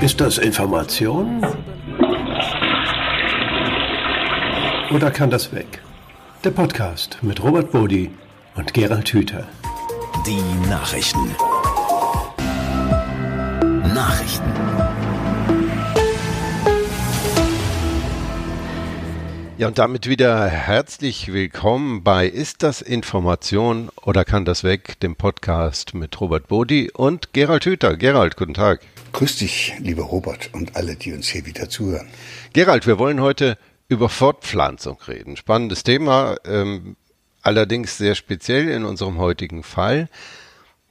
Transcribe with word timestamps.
Ist 0.00 0.20
das 0.20 0.38
Information? 0.38 1.44
Oder 4.92 5.10
kann 5.10 5.28
das 5.28 5.52
weg? 5.52 5.82
Der 6.44 6.50
Podcast 6.52 7.18
mit 7.22 7.42
Robert 7.42 7.72
Bodi 7.72 8.12
und 8.54 8.72
Gerald 8.72 9.12
Hüther. 9.12 9.48
Die 10.24 10.68
Nachrichten. 10.68 11.34
Ja, 19.58 19.66
und 19.66 19.76
damit 19.76 20.08
wieder 20.08 20.46
herzlich 20.46 21.32
willkommen 21.32 22.04
bei 22.04 22.28
Ist 22.28 22.62
das 22.62 22.80
Information 22.80 23.88
oder 24.02 24.24
kann 24.24 24.44
das 24.44 24.62
weg? 24.62 25.00
Dem 25.00 25.16
Podcast 25.16 25.94
mit 25.94 26.20
Robert 26.20 26.46
Bodi 26.46 26.92
und 26.94 27.32
Gerald 27.32 27.64
Hüther. 27.64 27.96
Gerald, 27.96 28.36
guten 28.36 28.54
Tag. 28.54 28.82
Grüß 29.12 29.38
dich, 29.38 29.74
lieber 29.80 30.04
Robert 30.04 30.50
und 30.52 30.76
alle, 30.76 30.94
die 30.94 31.12
uns 31.12 31.26
hier 31.26 31.44
wieder 31.44 31.68
zuhören. 31.68 32.06
Gerald, 32.52 32.86
wir 32.86 33.00
wollen 33.00 33.20
heute 33.20 33.58
über 33.88 34.08
Fortpflanzung 34.08 34.96
reden. 35.08 35.36
Spannendes 35.36 35.82
Thema, 35.82 36.36
ähm, 36.44 36.94
allerdings 37.42 37.98
sehr 37.98 38.14
speziell 38.14 38.68
in 38.68 38.84
unserem 38.84 39.18
heutigen 39.18 39.64
Fall. 39.64 40.08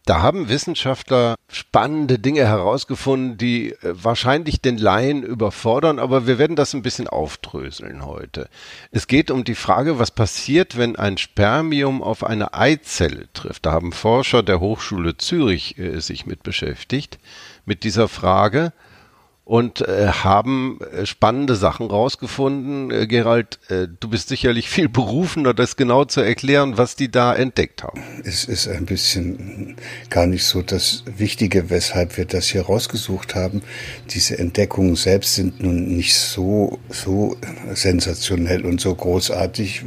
Da 0.08 0.22
haben 0.22 0.48
Wissenschaftler 0.48 1.36
spannende 1.52 2.18
Dinge 2.18 2.48
herausgefunden, 2.48 3.38
die 3.38 3.74
äh, 3.74 3.78
wahrscheinlich 3.92 4.62
den 4.62 4.78
Laien 4.78 5.22
überfordern, 5.22 6.00
aber 6.00 6.26
wir 6.26 6.40
werden 6.40 6.56
das 6.56 6.74
ein 6.74 6.82
bisschen 6.82 7.10
aufdröseln 7.10 8.06
heute. 8.06 8.48
Es 8.92 9.08
geht 9.08 9.32
um 9.32 9.44
die 9.44 9.54
Frage, 9.54 10.00
was 10.00 10.12
passiert, 10.12 10.78
wenn 10.78 10.96
ein 10.96 11.18
Spermium 11.18 12.02
auf 12.02 12.24
eine 12.24 12.54
Eizelle 12.54 13.28
trifft. 13.34 13.66
Da 13.66 13.74
haben 13.74 13.92
Forscher 13.92 14.44
der 14.44 14.62
Hochschule 14.62 15.18
Zürich 15.18 15.78
äh, 15.78 16.00
sich 16.00 16.26
mit 16.26 16.42
beschäftigt, 16.42 17.20
mit 17.66 17.84
dieser 17.84 18.08
Frage 18.08 18.72
und 19.48 19.80
äh, 19.80 20.08
haben 20.08 20.78
äh, 20.92 21.06
spannende 21.06 21.56
Sachen 21.56 21.88
rausgefunden. 21.88 22.92
Äh, 22.92 23.08
Gerald, 23.08 23.60
äh, 23.70 23.88
du 23.98 24.10
bist 24.10 24.28
sicherlich 24.28 24.68
viel 24.68 24.90
berufener, 24.90 25.54
das 25.54 25.78
genau 25.78 26.04
zu 26.04 26.20
erklären, 26.20 26.78
was 26.78 26.98
die 26.98 27.10
da 27.10 27.34
entdeckt 27.34 27.82
haben. 27.82 28.04
Es 28.26 28.44
ist 28.44 28.68
ein 28.68 28.86
bisschen 28.86 29.78
gar 30.10 30.28
nicht 30.28 30.44
so 30.44 30.62
das 30.62 31.04
Wichtige, 31.06 31.70
weshalb 31.70 32.18
wir 32.18 32.26
das 32.26 32.48
hier 32.48 32.64
rausgesucht 32.64 33.36
haben. 33.36 33.62
Diese 34.10 34.38
Entdeckungen 34.38 34.98
selbst 34.98 35.36
sind 35.36 35.64
nun 35.64 35.96
nicht 35.96 36.16
so, 36.16 36.78
so 36.90 37.38
sensationell 37.74 38.66
und 38.66 38.82
so 38.82 38.94
großartig. 38.94 39.86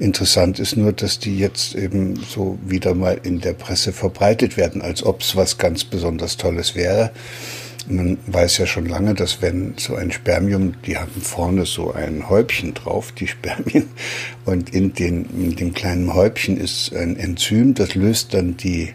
Interessant 0.00 0.58
ist 0.58 0.76
nur, 0.76 0.92
dass 0.92 1.18
die 1.18 1.38
jetzt 1.38 1.74
eben 1.76 2.16
so 2.16 2.58
wieder 2.62 2.94
mal 2.94 3.18
in 3.22 3.40
der 3.40 3.54
Presse 3.54 3.94
verbreitet 3.94 4.58
werden, 4.58 4.82
als 4.82 5.02
ob 5.02 5.22
es 5.22 5.34
was 5.34 5.56
ganz 5.56 5.82
besonders 5.82 6.36
Tolles 6.36 6.74
wäre. 6.74 7.10
Man 7.88 8.18
weiß 8.26 8.58
ja 8.58 8.66
schon 8.66 8.86
lange, 8.86 9.14
dass 9.14 9.42
wenn 9.42 9.74
so 9.76 9.94
ein 9.94 10.12
Spermium, 10.12 10.74
die 10.86 10.96
haben 10.96 11.20
vorne 11.20 11.66
so 11.66 11.92
ein 11.92 12.28
Häubchen 12.28 12.74
drauf, 12.74 13.12
die 13.12 13.26
Spermien, 13.28 13.88
und 14.44 14.74
in, 14.74 14.92
den, 14.92 15.26
in 15.36 15.56
dem 15.56 15.74
kleinen 15.74 16.14
Häubchen 16.14 16.56
ist 16.56 16.94
ein 16.94 17.16
Enzym, 17.16 17.74
das 17.74 17.94
löst 17.94 18.34
dann 18.34 18.56
die 18.56 18.92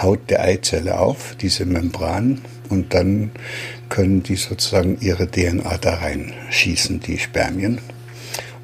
Haut 0.00 0.30
der 0.30 0.42
Eizelle 0.42 0.98
auf, 0.98 1.36
diese 1.40 1.66
Membran, 1.66 2.40
und 2.68 2.94
dann 2.94 3.32
können 3.88 4.22
die 4.22 4.36
sozusagen 4.36 4.98
ihre 5.00 5.28
DNA 5.28 5.76
da 5.78 5.94
reinschießen, 5.94 7.00
die 7.00 7.18
Spermien. 7.18 7.80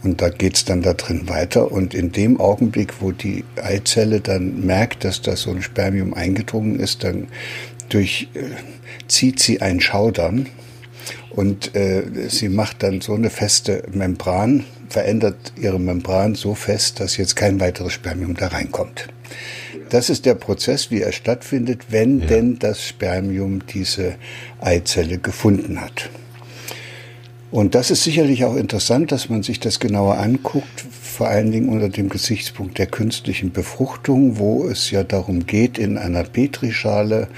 Und 0.02 0.22
da 0.22 0.28
geht's 0.28 0.64
dann 0.64 0.82
da 0.82 0.94
drin 0.94 1.28
weiter. 1.28 1.72
Und 1.72 1.92
in 1.92 2.12
dem 2.12 2.38
Augenblick, 2.38 3.00
wo 3.00 3.10
die 3.10 3.44
Eizelle 3.56 4.20
dann 4.20 4.64
merkt, 4.64 5.04
dass 5.04 5.20
da 5.20 5.34
so 5.34 5.50
ein 5.50 5.62
Spermium 5.62 6.14
eingedrungen 6.14 6.78
ist, 6.78 7.02
dann 7.02 7.27
durch 7.88 8.28
äh, 8.34 8.50
zieht 9.08 9.40
sie 9.40 9.60
ein 9.60 9.80
Schaudern 9.80 10.48
und 11.30 11.74
äh, 11.74 12.28
sie 12.28 12.48
macht 12.48 12.82
dann 12.82 13.00
so 13.00 13.14
eine 13.14 13.30
feste 13.30 13.82
Membran, 13.92 14.64
verändert 14.88 15.52
ihre 15.60 15.78
Membran 15.78 16.34
so 16.34 16.54
fest, 16.54 17.00
dass 17.00 17.16
jetzt 17.16 17.36
kein 17.36 17.60
weiteres 17.60 17.92
Spermium 17.92 18.34
da 18.34 18.48
reinkommt. 18.48 19.08
Das 19.91 20.10
ist 20.10 20.26
der 20.26 20.34
Prozess, 20.34 20.91
wie 20.91 21.02
er 21.02 21.12
stattfindet, 21.12 21.86
wenn 21.91 22.20
ja. 22.20 22.26
denn 22.26 22.58
das 22.58 22.86
Spermium 22.86 23.64
diese 23.66 24.16
Eizelle 24.60 25.19
gefunden 25.19 25.80
hat. 25.80 26.10
Und 27.52 27.75
das 27.75 27.91
ist 27.91 28.02
sicherlich 28.02 28.44
auch 28.44 28.56
interessant, 28.56 29.12
dass 29.12 29.28
man 29.28 29.42
sich 29.42 29.60
das 29.60 29.78
genauer 29.78 30.19
anguckt, 30.19 30.84
vor 31.16 31.28
allen 31.28 31.52
Dingen 31.52 31.69
unter 31.69 31.88
dem 31.88 32.08
Gesichtspunkt 32.08 32.78
der 32.78 32.86
künstlichen 32.86 33.52
Befruchtung, 33.52 34.38
wo 34.38 34.66
es 34.66 34.91
ja 34.91 35.04
darum 35.04 35.46
geht, 35.46 35.78
in 35.78 35.96
einer 35.96 36.25
Petrischale 36.25 37.28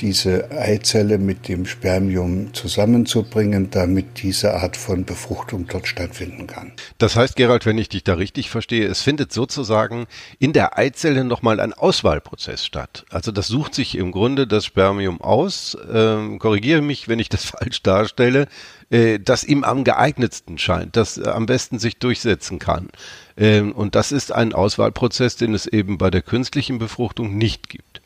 diese 0.00 0.50
Eizelle 0.50 1.18
mit 1.18 1.48
dem 1.48 1.66
Spermium 1.66 2.52
zusammenzubringen, 2.54 3.70
damit 3.70 4.22
diese 4.22 4.54
Art 4.54 4.76
von 4.76 5.04
Befruchtung 5.04 5.66
dort 5.66 5.86
stattfinden 5.86 6.46
kann. 6.46 6.72
Das 6.98 7.16
heißt, 7.16 7.36
Gerald, 7.36 7.66
wenn 7.66 7.78
ich 7.78 7.88
dich 7.88 8.04
da 8.04 8.14
richtig 8.14 8.50
verstehe, 8.50 8.86
es 8.86 9.02
findet 9.02 9.32
sozusagen 9.32 10.06
in 10.38 10.52
der 10.52 10.78
Eizelle 10.78 11.24
nochmal 11.24 11.60
ein 11.60 11.72
Auswahlprozess 11.72 12.64
statt. 12.64 13.04
Also 13.10 13.32
das 13.32 13.46
sucht 13.46 13.74
sich 13.74 13.96
im 13.96 14.12
Grunde 14.12 14.46
das 14.46 14.64
Spermium 14.64 15.20
aus, 15.20 15.76
ähm, 15.92 16.38
korrigiere 16.38 16.82
mich, 16.82 17.08
wenn 17.08 17.18
ich 17.18 17.28
das 17.28 17.44
falsch 17.44 17.82
darstelle, 17.82 18.48
äh, 18.90 19.18
das 19.18 19.44
ihm 19.44 19.64
am 19.64 19.84
geeignetsten 19.84 20.58
scheint, 20.58 20.96
das 20.96 21.18
äh, 21.18 21.28
am 21.28 21.46
besten 21.46 21.78
sich 21.78 21.98
durchsetzen 21.98 22.58
kann. 22.58 22.88
Ähm, 23.36 23.72
und 23.72 23.94
das 23.94 24.12
ist 24.12 24.32
ein 24.32 24.52
Auswahlprozess, 24.52 25.36
den 25.36 25.54
es 25.54 25.66
eben 25.66 25.98
bei 25.98 26.10
der 26.10 26.22
künstlichen 26.22 26.78
Befruchtung 26.78 27.36
nicht 27.36 27.68
gibt. 27.68 28.03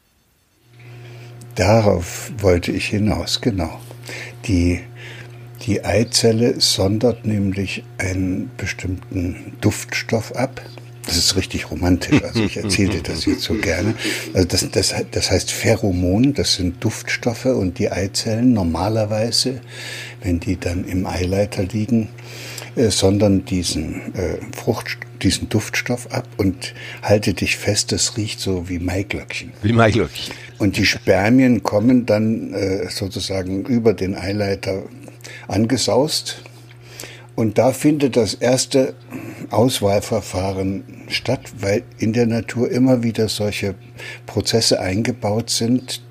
Darauf 1.59 2.31
wollte 2.39 2.71
ich 2.71 2.87
hinaus, 2.87 3.41
genau. 3.41 3.81
Die, 4.47 4.79
die 5.67 5.85
Eizelle 5.85 6.61
sondert 6.61 7.27
nämlich 7.27 7.83
einen 7.99 8.53
bestimmten 8.57 9.57
Duftstoff 9.61 10.37
ab. 10.37 10.63
Das 11.05 11.17
ist 11.17 11.35
richtig 11.35 11.73
romantisch, 11.73 12.23
also 12.23 12.45
ich 12.45 12.59
erzähle 12.59 12.91
dir 12.91 13.03
das 13.03 13.25
jetzt 13.25 13.43
so 13.43 13.55
gerne. 13.55 13.95
Also 14.35 14.47
das, 14.47 14.71
das, 14.71 14.95
das 15.11 15.31
heißt 15.33 15.51
Pheromon, 15.51 16.33
das 16.33 16.55
sind 16.55 16.85
Duftstoffe 16.85 17.47
und 17.47 17.81
die 17.81 17.91
Eizellen 17.91 18.53
normalerweise, 18.53 19.61
wenn 20.23 20.39
die 20.39 20.61
dann 20.61 20.85
im 20.85 21.07
Eileiter 21.07 21.65
liegen, 21.65 22.09
äh, 22.77 22.91
sondern 22.91 23.45
diesen 23.45 24.15
äh, 24.15 24.39
Frucht, 24.55 24.99
diesen 25.23 25.49
Duftstoff 25.49 26.13
ab 26.13 26.29
und 26.37 26.75
halte 27.03 27.35
dich 27.35 27.57
fest, 27.57 27.91
das 27.91 28.17
riecht 28.17 28.39
so 28.39 28.69
wie 28.69 28.79
Maiglöckchen. 28.79 29.53
Wie 29.63 29.73
Maiglöckchen. 29.73 30.37
Und 30.59 30.77
die 30.77 30.87
Spermien 30.87 31.63
kommen 31.63 32.05
dann 32.05 32.53
äh, 32.53 32.91
sozusagen 32.91 33.65
über 33.65 33.95
den 33.95 34.17
Eileiter 34.17 34.83
angesaust. 35.47 36.43
Und 37.37 37.59
da 37.59 37.73
findet 37.73 38.17
das 38.17 38.35
erste 38.35 38.95
Auswahlverfahren 39.51 40.83
statt, 41.09 41.41
weil 41.61 41.85
in 41.99 42.13
der 42.13 42.27
Natur 42.27 42.69
immer 42.71 43.05
wieder 43.05 43.29
solche 43.29 43.77
Prozesse 44.27 44.81
eingebaut 44.81 45.49
sind, 45.51 46.03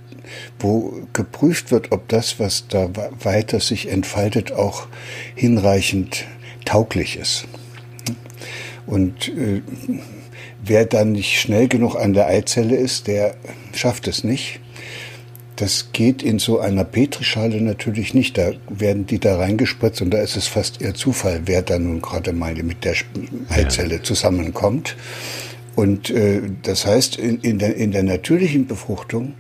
wo 0.59 1.01
geprüft 1.11 1.71
wird, 1.71 1.91
ob 1.91 2.07
das, 2.07 2.39
was 2.39 2.67
da 2.69 2.89
weiter 3.21 3.59
sich 3.59 3.89
entfaltet, 3.89 4.53
auch 4.53 4.87
hinreichend 5.35 6.25
tauglich 6.63 7.17
ist. 7.17 7.45
Und 8.85 9.27
äh, 9.27 9.61
wer 10.67 10.85
dann 10.85 11.13
nicht 11.13 11.39
schnell 11.39 11.67
genug 11.67 11.95
an 11.95 12.13
der 12.13 12.27
Eizelle 12.27 12.75
ist, 12.75 13.07
der 13.07 13.35
schafft 13.73 14.07
es 14.07 14.23
nicht. 14.23 14.59
Das 15.55 15.89
geht 15.91 16.21
in 16.21 16.37
so 16.37 16.59
einer 16.59 16.83
Petrischale 16.83 17.59
natürlich 17.61 18.13
nicht. 18.13 18.37
Da 18.37 18.51
werden 18.69 19.07
die 19.07 19.19
da 19.19 19.37
reingespritzt 19.37 20.01
und 20.01 20.11
da 20.11 20.19
ist 20.19 20.37
es 20.37 20.47
fast 20.47 20.81
eher 20.81 20.93
Zufall, 20.93 21.41
wer 21.45 21.63
da 21.63 21.79
nun 21.79 22.01
gerade 22.01 22.31
mal 22.31 22.53
mit 22.55 22.85
der 22.85 22.95
Eizelle 23.49 24.03
zusammenkommt. 24.03 24.95
Und 25.75 26.09
äh, 26.11 26.41
das 26.63 26.85
heißt, 26.85 27.17
in, 27.17 27.39
in, 27.41 27.59
der, 27.59 27.75
in 27.75 27.91
der 27.91 28.03
natürlichen 28.03 28.67
Befruchtung 28.67 29.33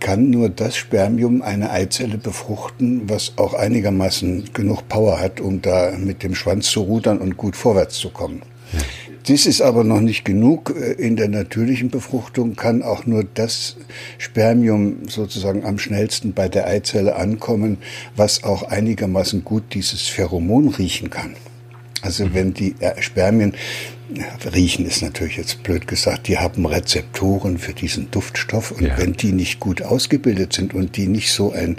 kann 0.00 0.30
nur 0.30 0.48
das 0.48 0.76
Spermium 0.76 1.42
eine 1.42 1.70
Eizelle 1.70 2.18
befruchten, 2.18 3.08
was 3.08 3.32
auch 3.36 3.54
einigermaßen 3.54 4.52
genug 4.52 4.88
Power 4.88 5.20
hat, 5.20 5.40
um 5.40 5.60
da 5.62 5.92
mit 5.98 6.22
dem 6.22 6.34
Schwanz 6.34 6.70
zu 6.70 6.82
rudern 6.82 7.18
und 7.18 7.36
gut 7.36 7.56
vorwärts 7.56 7.96
zu 7.98 8.10
kommen. 8.10 8.42
Ja. 8.72 8.80
Dies 9.28 9.44
ist 9.44 9.60
aber 9.60 9.84
noch 9.84 10.00
nicht 10.00 10.24
genug. 10.24 10.74
In 10.96 11.16
der 11.16 11.28
natürlichen 11.28 11.90
Befruchtung 11.90 12.56
kann 12.56 12.82
auch 12.82 13.04
nur 13.04 13.24
das 13.24 13.76
Spermium 14.16 15.06
sozusagen 15.06 15.66
am 15.66 15.78
schnellsten 15.78 16.32
bei 16.32 16.48
der 16.48 16.66
Eizelle 16.66 17.14
ankommen, 17.16 17.76
was 18.16 18.42
auch 18.42 18.62
einigermaßen 18.62 19.44
gut 19.44 19.74
dieses 19.74 20.08
Pheromon 20.08 20.68
riechen 20.68 21.10
kann. 21.10 21.36
Also 22.00 22.24
mhm. 22.24 22.34
wenn 22.34 22.54
die 22.54 22.74
Spermien 23.00 23.54
Riechen 24.54 24.86
ist 24.86 25.02
natürlich 25.02 25.36
jetzt 25.36 25.62
blöd 25.62 25.86
gesagt, 25.86 26.28
die 26.28 26.38
haben 26.38 26.64
Rezeptoren 26.64 27.58
für 27.58 27.74
diesen 27.74 28.10
Duftstoff 28.10 28.70
und 28.70 28.82
ja. 28.82 28.96
wenn 28.96 29.12
die 29.12 29.32
nicht 29.32 29.60
gut 29.60 29.82
ausgebildet 29.82 30.54
sind 30.54 30.72
und 30.72 30.96
die 30.96 31.08
nicht 31.08 31.30
so 31.30 31.52
ein, 31.52 31.76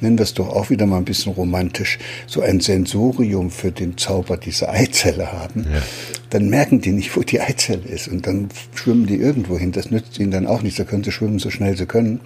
nennen 0.00 0.16
wir 0.16 0.22
es 0.22 0.34
doch 0.34 0.48
auch 0.48 0.70
wieder 0.70 0.86
mal 0.86 0.98
ein 0.98 1.04
bisschen 1.04 1.32
romantisch, 1.32 1.98
so 2.26 2.40
ein 2.40 2.60
Sensorium 2.60 3.50
für 3.50 3.72
den 3.72 3.98
Zauber 3.98 4.36
dieser 4.36 4.70
Eizelle 4.70 5.32
haben, 5.32 5.66
ja. 5.72 5.82
dann 6.30 6.48
merken 6.48 6.80
die 6.80 6.92
nicht, 6.92 7.16
wo 7.16 7.22
die 7.22 7.40
Eizelle 7.40 7.88
ist 7.88 8.06
und 8.06 8.26
dann 8.28 8.48
schwimmen 8.74 9.06
die 9.06 9.16
irgendwo 9.16 9.58
hin. 9.58 9.72
Das 9.72 9.90
nützt 9.90 10.18
ihnen 10.20 10.30
dann 10.30 10.46
auch 10.46 10.62
nicht, 10.62 10.78
da 10.78 10.84
können 10.84 11.02
sie 11.02 11.12
schwimmen 11.12 11.40
so 11.40 11.50
schnell 11.50 11.76
sie 11.76 11.86
können. 11.86 12.20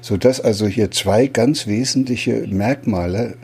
Sodass 0.00 0.40
also 0.40 0.66
hier 0.66 0.92
zwei 0.92 1.26
ganz 1.26 1.66
wesentliche 1.66 2.46
Merkmale 2.46 3.36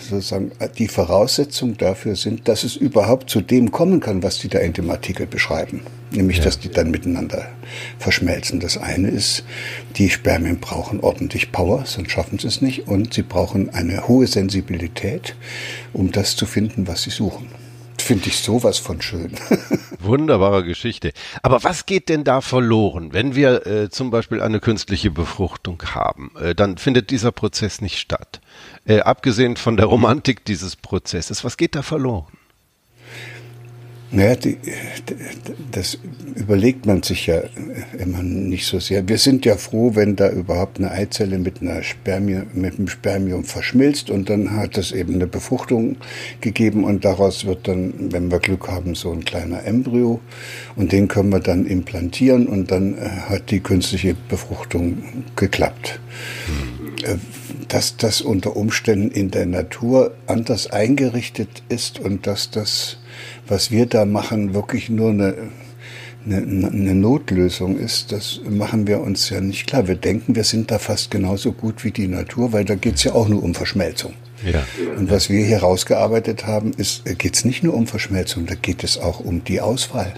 sozusagen 0.00 0.52
die 0.78 0.88
Voraussetzung 0.88 1.76
dafür 1.76 2.16
sind, 2.16 2.48
dass 2.48 2.64
es 2.64 2.76
überhaupt 2.76 3.30
zu 3.30 3.40
dem 3.40 3.70
kommen 3.70 4.00
kann, 4.00 4.22
was 4.22 4.38
die 4.38 4.48
da 4.48 4.58
in 4.58 4.72
dem 4.72 4.90
Artikel 4.90 5.26
beschreiben. 5.26 5.82
Nämlich, 6.10 6.38
ja. 6.38 6.44
dass 6.44 6.58
die 6.58 6.70
dann 6.70 6.90
miteinander 6.90 7.46
verschmelzen. 7.98 8.60
Das 8.60 8.78
eine 8.78 9.08
ist, 9.08 9.44
die 9.96 10.08
Spermien 10.08 10.58
brauchen 10.58 11.00
ordentlich 11.00 11.52
Power, 11.52 11.84
sonst 11.84 12.12
schaffen 12.12 12.38
sie 12.38 12.48
es 12.48 12.62
nicht. 12.62 12.88
Und 12.88 13.14
sie 13.14 13.22
brauchen 13.22 13.70
eine 13.70 14.08
hohe 14.08 14.26
Sensibilität, 14.26 15.36
um 15.92 16.10
das 16.10 16.34
zu 16.34 16.46
finden, 16.46 16.88
was 16.88 17.02
sie 17.02 17.10
suchen. 17.10 17.48
Finde 17.98 18.28
ich 18.28 18.38
sowas 18.38 18.78
von 18.78 19.02
schön. 19.02 19.32
Wunderbare 20.00 20.64
Geschichte. 20.64 21.12
Aber 21.42 21.62
was 21.64 21.84
geht 21.84 22.08
denn 22.08 22.24
da 22.24 22.40
verloren, 22.40 23.12
wenn 23.12 23.34
wir 23.34 23.66
äh, 23.66 23.90
zum 23.90 24.10
Beispiel 24.10 24.40
eine 24.40 24.60
künstliche 24.60 25.10
Befruchtung 25.10 25.82
haben? 25.94 26.30
Äh, 26.40 26.54
dann 26.54 26.78
findet 26.78 27.10
dieser 27.10 27.32
Prozess 27.32 27.82
nicht 27.82 27.98
statt. 27.98 28.40
Äh, 28.88 29.00
abgesehen 29.00 29.56
von 29.56 29.76
der 29.76 29.84
Romantik 29.86 30.46
dieses 30.46 30.74
Prozesses, 30.74 31.44
was 31.44 31.58
geht 31.58 31.74
da 31.74 31.82
verloren? 31.82 32.32
Naja, 34.10 34.36
die, 34.36 34.56
das 35.70 35.98
überlegt 36.34 36.86
man 36.86 37.02
sich 37.02 37.26
ja 37.26 37.42
immer 37.98 38.22
nicht 38.22 38.64
so 38.64 38.80
sehr. 38.80 39.06
Wir 39.06 39.18
sind 39.18 39.44
ja 39.44 39.56
froh, 39.56 39.94
wenn 39.94 40.16
da 40.16 40.30
überhaupt 40.30 40.78
eine 40.78 40.90
Eizelle 40.90 41.38
mit 41.38 41.60
einer 41.60 41.82
Spermie, 41.82 42.40
mit 42.54 42.78
einem 42.78 42.88
Spermium 42.88 43.44
verschmilzt 43.44 44.08
und 44.08 44.30
dann 44.30 44.56
hat 44.56 44.78
es 44.78 44.92
eben 44.92 45.16
eine 45.16 45.26
Befruchtung 45.26 45.96
gegeben 46.40 46.84
und 46.84 47.04
daraus 47.04 47.44
wird 47.44 47.68
dann, 47.68 48.10
wenn 48.10 48.30
wir 48.30 48.38
Glück 48.38 48.68
haben, 48.68 48.94
so 48.94 49.12
ein 49.12 49.26
kleiner 49.26 49.64
Embryo 49.64 50.20
und 50.76 50.92
den 50.92 51.08
können 51.08 51.28
wir 51.28 51.40
dann 51.40 51.66
implantieren 51.66 52.46
und 52.46 52.70
dann 52.70 52.96
äh, 52.96 53.10
hat 53.28 53.50
die 53.50 53.60
künstliche 53.60 54.16
Befruchtung 54.30 55.02
geklappt. 55.36 56.00
Hm. 56.46 56.67
Dass 57.68 57.96
das 57.96 58.20
unter 58.20 58.56
Umständen 58.56 59.10
in 59.10 59.30
der 59.30 59.46
Natur 59.46 60.14
anders 60.26 60.68
eingerichtet 60.68 61.62
ist 61.68 61.98
und 62.00 62.26
dass 62.26 62.50
das 62.50 62.98
was 63.48 63.70
wir 63.70 63.86
da 63.86 64.04
machen, 64.04 64.54
wirklich 64.54 64.88
nur 64.88 65.10
eine, 65.10 65.34
eine, 66.26 66.68
eine, 66.68 66.94
Notlösung 66.94 67.78
ist, 67.78 68.12
das 68.12 68.40
machen 68.48 68.86
wir 68.86 69.00
uns 69.00 69.30
ja 69.30 69.40
nicht 69.40 69.66
klar. 69.66 69.88
Wir 69.88 69.94
denken, 69.94 70.36
wir 70.36 70.44
sind 70.44 70.70
da 70.70 70.78
fast 70.78 71.10
genauso 71.10 71.52
gut 71.52 71.84
wie 71.84 71.90
die 71.90 72.08
Natur, 72.08 72.52
weil 72.52 72.64
da 72.64 72.74
geht 72.74 72.96
es 72.96 73.04
ja 73.04 73.12
auch 73.12 73.28
nur 73.28 73.42
um 73.42 73.54
Verschmelzung. 73.54 74.14
Ja. 74.44 74.64
Und 74.96 75.10
was 75.10 75.30
wir 75.30 75.44
hier 75.44 75.58
rausgearbeitet 75.58 76.46
haben, 76.46 76.72
ist, 76.76 77.04
geht 77.18 77.34
es 77.34 77.44
nicht 77.44 77.64
nur 77.64 77.74
um 77.74 77.86
Verschmelzung, 77.86 78.46
da 78.46 78.54
geht 78.54 78.84
es 78.84 78.98
auch 78.98 79.20
um 79.20 79.42
die 79.42 79.60
Auswahl. 79.60 80.14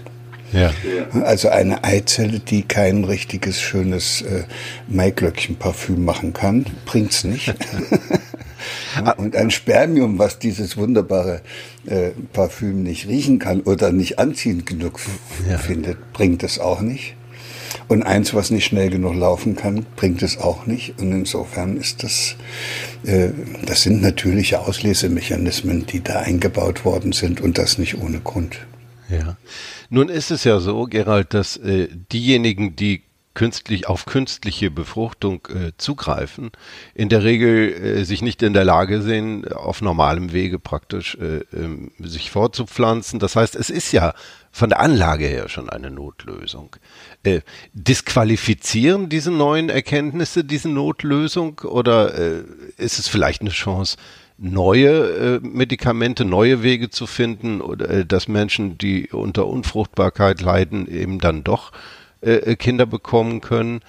Ja. 0.53 0.73
Also 1.23 1.49
eine 1.49 1.83
Eizelle, 1.83 2.39
die 2.39 2.63
kein 2.63 3.03
richtiges, 3.03 3.61
schönes 3.61 4.21
äh, 4.21 4.43
Maiglöckchen-Parfüm 4.87 6.03
machen 6.03 6.33
kann, 6.33 6.65
bringt's 6.85 7.23
nicht. 7.23 7.53
Und 9.17 9.35
ein 9.35 9.51
Spermium, 9.51 10.19
was 10.19 10.39
dieses 10.39 10.77
wunderbare 10.77 11.41
äh, 11.85 12.11
Parfüm 12.33 12.83
nicht 12.83 13.07
riechen 13.07 13.39
kann 13.39 13.61
oder 13.61 13.91
nicht 13.91 14.19
anziehend 14.19 14.65
genug 14.65 14.99
ja. 15.49 15.57
findet, 15.57 16.13
bringt 16.13 16.43
es 16.43 16.59
auch 16.59 16.81
nicht. 16.81 17.15
Und 17.87 18.03
eins, 18.03 18.33
was 18.33 18.51
nicht 18.51 18.65
schnell 18.65 18.89
genug 18.89 19.15
laufen 19.15 19.55
kann, 19.55 19.85
bringt 19.95 20.21
es 20.23 20.37
auch 20.37 20.65
nicht. 20.65 20.99
Und 20.99 21.11
insofern 21.11 21.77
ist 21.77 22.03
das, 22.03 22.35
äh, 23.05 23.29
das 23.65 23.83
sind 23.83 24.01
natürliche 24.01 24.59
Auslesemechanismen, 24.59 25.85
die 25.85 26.01
da 26.01 26.19
eingebaut 26.19 26.85
worden 26.85 27.11
sind 27.11 27.41
und 27.41 27.57
das 27.57 27.77
nicht 27.77 27.97
ohne 27.97 28.19
Grund. 28.19 28.59
Ja. 29.09 29.37
Nun 29.93 30.07
ist 30.07 30.31
es 30.31 30.45
ja 30.45 30.61
so, 30.61 30.85
Gerald, 30.85 31.33
dass 31.33 31.57
äh, 31.57 31.89
diejenigen, 31.91 32.77
die 32.77 33.03
künstlich 33.33 33.87
auf 33.87 34.05
künstliche 34.05 34.71
Befruchtung 34.71 35.45
äh, 35.49 35.73
zugreifen, 35.77 36.51
in 36.93 37.09
der 37.09 37.25
Regel 37.25 37.73
äh, 37.73 38.05
sich 38.05 38.21
nicht 38.21 38.41
in 38.41 38.53
der 38.53 38.63
Lage 38.63 39.01
sehen, 39.01 39.45
auf 39.51 39.81
normalem 39.81 40.31
Wege 40.31 40.59
praktisch 40.59 41.15
äh, 41.15 41.41
ähm, 41.53 41.91
sich 41.99 42.31
fortzupflanzen. 42.31 43.19
Das 43.19 43.35
heißt, 43.35 43.53
es 43.57 43.69
ist 43.69 43.91
ja 43.91 44.13
von 44.49 44.69
der 44.69 44.79
Anlage 44.79 45.25
her 45.25 45.49
schon 45.49 45.69
eine 45.69 45.91
Notlösung. 45.91 46.73
Äh, 47.23 47.41
disqualifizieren 47.73 49.09
diese 49.09 49.31
neuen 49.31 49.67
Erkenntnisse 49.67 50.45
diese 50.45 50.69
Notlösung 50.69 51.59
oder 51.59 52.17
äh, 52.17 52.43
ist 52.77 52.97
es 52.97 53.09
vielleicht 53.09 53.41
eine 53.41 53.49
Chance, 53.49 53.97
neue 54.41 54.89
äh, 54.89 55.39
Medikamente, 55.41 56.25
neue 56.25 56.63
Wege 56.63 56.89
zu 56.89 57.05
finden 57.05 57.61
oder 57.61 57.89
äh, 57.89 58.05
dass 58.05 58.27
Menschen, 58.27 58.77
die 58.77 59.09
unter 59.09 59.47
Unfruchtbarkeit 59.47 60.41
leiden, 60.41 60.87
eben 60.91 61.19
dann 61.19 61.43
doch 61.43 61.71
äh, 62.21 62.33
äh, 62.33 62.55
Kinder 62.55 62.87
bekommen 62.87 63.41
können. 63.41 63.81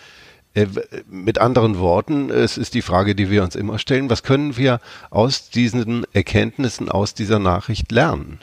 Äh, 0.54 0.66
mit 1.10 1.38
anderen 1.38 1.78
Worten, 1.78 2.30
es 2.30 2.58
ist 2.58 2.74
die 2.74 2.82
Frage, 2.82 3.14
die 3.14 3.30
wir 3.30 3.42
uns 3.42 3.56
immer 3.56 3.78
stellen, 3.78 4.10
was 4.10 4.22
können 4.22 4.58
wir 4.58 4.80
aus 5.08 5.48
diesen 5.48 6.04
Erkenntnissen, 6.12 6.90
aus 6.90 7.14
dieser 7.14 7.38
Nachricht 7.38 7.90
lernen? 7.90 8.38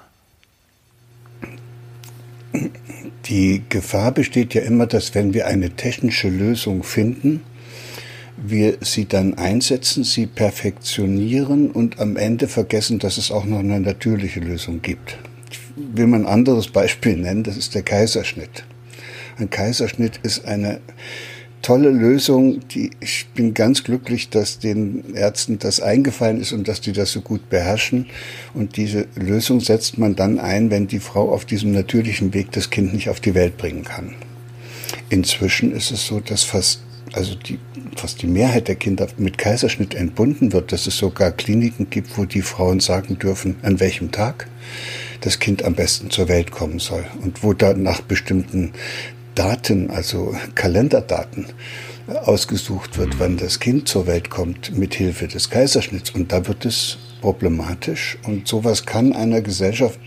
Die 3.26 3.62
Gefahr 3.70 4.12
besteht 4.12 4.56
ja 4.56 4.64
immer, 4.64 4.88
dass 4.88 5.14
wenn 5.14 5.36
wir 5.36 5.46
eine 5.46 5.76
technische 5.76 6.30
Lösung 6.30 6.82
finden, 6.82 7.42
wir 8.44 8.78
sie 8.82 9.06
dann 9.06 9.36
einsetzen, 9.36 10.04
sie 10.04 10.26
perfektionieren 10.28 11.72
und 11.72 12.00
am 12.00 12.18
Ende 12.18 12.48
vergessen, 12.48 13.00
dass 13.00 13.18
es 13.18 13.32
auch 13.32 13.46
noch 13.46 13.60
eine 13.60 13.80
natürliche 13.80 14.40
Lösung 14.40 14.82
gibt. 14.82 15.18
Ich 15.52 15.60
will 15.76 16.08
mal 16.08 16.22
ein 16.22 16.26
anderes 16.26 16.68
Beispiel 16.68 17.18
nennen, 17.18 17.44
das 17.44 17.58
ist 17.58 17.76
der 17.76 17.84
Kaiserschnitt. 17.84 18.66
Ein 19.38 19.50
Kaiserschnitt 19.50 20.20
ist 20.24 20.46
eine 20.46 20.82
tolle 21.62 21.90
Lösung. 21.90 22.60
Die, 22.70 22.92
ich 23.00 23.28
bin 23.34 23.54
ganz 23.54 23.84
glücklich, 23.84 24.30
dass 24.30 24.60
den 24.60 25.16
Ärzten 25.16 25.60
das 25.60 25.82
eingefallen 25.82 26.40
ist 26.40 26.52
und 26.52 26.68
dass 26.68 26.82
die 26.82 26.92
das 26.92 27.12
so 27.12 27.22
gut 27.22 27.50
beherrschen. 27.50 28.08
Und 28.54 28.78
diese 28.78 29.08
Lösung 29.16 29.60
setzt 29.60 29.98
man 29.98 30.16
dann 30.16 30.40
ein, 30.40 30.72
wenn 30.72 30.88
die 30.88 31.00
Frau 31.00 31.32
auf 31.32 31.46
diesem 31.46 31.72
natürlichen 31.72 32.34
Weg 32.34 32.52
das 32.52 32.70
Kind 32.70 32.94
nicht 32.94 33.10
auf 33.10 33.20
die 33.20 33.34
Welt 33.34 33.58
bringen 33.58 33.84
kann. 33.84 34.16
Inzwischen 35.10 35.72
ist 35.72 35.92
es 35.92 36.06
so, 36.06 36.20
dass 36.20 36.44
fast 36.44 36.82
also 37.14 37.36
die, 37.36 37.60
fast 37.96 38.22
die 38.22 38.28
Mehrheit 38.28 38.68
der 38.68 38.76
Kinder 38.76 39.08
mit 39.18 39.38
Kaiserschnitt 39.38 39.96
entbunden 39.96 40.54
wird, 40.54 40.72
dass 40.72 40.88
es 40.88 40.98
sogar 40.98 41.32
Kliniken 41.32 41.90
gibt, 41.90 42.18
wo 42.18 42.26
die 42.26 42.42
Frauen 42.42 42.80
sagen 42.80 43.20
dürfen, 43.20 43.56
an 43.62 43.80
welchem 43.80 44.12
Tag 44.12 44.48
das 45.22 45.40
Kind 45.40 45.64
am 45.64 45.74
besten 45.74 46.10
zur 46.10 46.28
Welt 46.28 46.52
kommen 46.52 46.80
soll 46.80 47.06
und 47.22 47.44
wo 47.44 47.54
dann 47.54 47.84
nach 47.84 48.02
bestimmten 48.02 48.74
Daten, 49.36 49.90
also 49.90 50.36
Kalenderdaten, 50.56 51.48
ausgesucht 52.07 52.98
wird, 52.98 53.19
wann 53.19 53.38
das 53.38 53.60
Kind 53.60 53.88
zur 53.88 54.07
Welt 54.07 54.30
kommt, 54.30 54.78
mit 54.78 54.95
Hilfe 54.95 55.28
des 55.28 55.50
Kaiserschnitts. 55.50 56.10
Und 56.12 56.31
da 56.31 56.48
wird 56.48 56.66
es 56.66 56.98
problematisch. 57.22 58.18
Und 58.26 58.48
sowas 58.48 58.86
kann 58.86 59.14
einer 59.14 59.42
Gesellschaft 59.42 60.00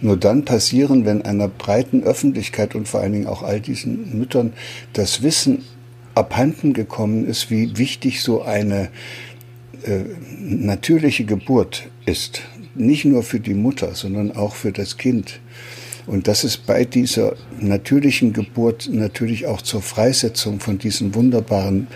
nur 0.00 0.16
dann 0.16 0.44
passieren, 0.44 1.04
wenn 1.04 1.22
einer 1.22 1.48
breiten 1.48 2.02
Öffentlichkeit 2.02 2.74
und 2.74 2.88
vor 2.88 3.00
allen 3.00 3.12
Dingen 3.12 3.26
auch 3.26 3.42
all 3.42 3.60
diesen 3.60 4.18
Müttern 4.18 4.52
das 4.92 5.22
Wissen 5.22 5.64
abhanden 6.18 6.72
gekommen 6.72 7.26
ist, 7.26 7.50
wie 7.50 7.78
wichtig 7.78 8.22
so 8.22 8.42
eine 8.42 8.90
äh, 9.84 10.00
natürliche 10.40 11.24
Geburt 11.24 11.88
ist. 12.04 12.42
Nicht 12.74 13.04
nur 13.04 13.22
für 13.22 13.40
die 13.40 13.54
Mutter, 13.54 13.94
sondern 13.94 14.32
auch 14.32 14.54
für 14.54 14.72
das 14.72 14.96
Kind. 14.96 15.40
Und 16.06 16.26
dass 16.26 16.42
es 16.42 16.56
bei 16.56 16.84
dieser 16.84 17.36
natürlichen 17.60 18.32
Geburt 18.32 18.88
natürlich 18.90 19.46
auch 19.46 19.62
zur 19.62 19.82
Freisetzung 19.82 20.58
von 20.58 20.78
diesen 20.78 21.14
wunderbaren 21.14 21.86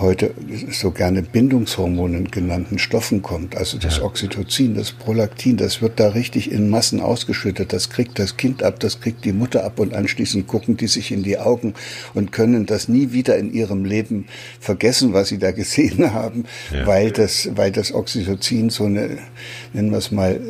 heute 0.00 0.34
so 0.70 0.90
gerne 0.90 1.22
Bindungshormonen 1.22 2.30
genannten 2.30 2.78
Stoffen 2.78 3.22
kommt, 3.22 3.56
also 3.56 3.78
das 3.78 4.00
Oxytocin, 4.00 4.74
das 4.74 4.92
Prolaktin, 4.92 5.56
das 5.56 5.82
wird 5.82 5.98
da 6.00 6.08
richtig 6.08 6.50
in 6.50 6.70
Massen 6.70 7.00
ausgeschüttet. 7.00 7.72
Das 7.72 7.90
kriegt 7.90 8.18
das 8.18 8.36
Kind 8.36 8.62
ab, 8.62 8.80
das 8.80 9.00
kriegt 9.00 9.24
die 9.24 9.32
Mutter 9.32 9.64
ab 9.64 9.78
und 9.78 9.94
anschließend 9.94 10.46
gucken 10.46 10.76
die 10.76 10.86
sich 10.86 11.12
in 11.12 11.22
die 11.22 11.38
Augen 11.38 11.74
und 12.14 12.32
können 12.32 12.66
das 12.66 12.88
nie 12.88 13.12
wieder 13.12 13.36
in 13.36 13.52
ihrem 13.52 13.84
Leben 13.84 14.26
vergessen, 14.60 15.12
was 15.12 15.28
sie 15.28 15.38
da 15.38 15.52
gesehen 15.52 16.12
haben, 16.12 16.44
ja. 16.72 16.86
weil 16.86 17.10
das, 17.10 17.48
weil 17.54 17.72
das 17.72 17.92
Oxytocin 17.92 18.70
so 18.70 18.84
eine, 18.84 19.18
nennen 19.72 19.90
wir 19.90 19.98
es 19.98 20.10
mal, 20.10 20.40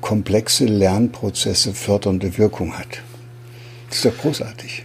komplexe 0.00 0.64
Lernprozesse 0.64 1.72
fördernde 1.72 2.38
Wirkung 2.38 2.78
hat. 2.78 3.02
Das 3.88 3.98
ist 3.98 4.04
doch 4.04 4.18
großartig. 4.18 4.84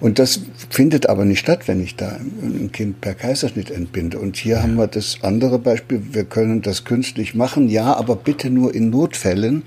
Und 0.00 0.18
das 0.18 0.40
findet 0.70 1.08
aber 1.08 1.24
nicht 1.24 1.40
statt, 1.40 1.68
wenn 1.68 1.82
ich 1.82 1.94
da 1.94 2.18
ein 2.42 2.70
Kind 2.72 3.00
per 3.00 3.14
Kaiserschnitt 3.14 3.70
entbinde. 3.70 4.18
Und 4.18 4.36
hier 4.36 4.56
ja. 4.56 4.62
haben 4.62 4.76
wir 4.76 4.86
das 4.86 5.18
andere 5.22 5.58
Beispiel, 5.58 6.02
wir 6.12 6.24
können 6.24 6.62
das 6.62 6.84
künstlich 6.84 7.34
machen, 7.34 7.68
ja, 7.68 7.94
aber 7.94 8.16
bitte 8.16 8.50
nur 8.50 8.74
in 8.74 8.90
Notfällen. 8.90 9.62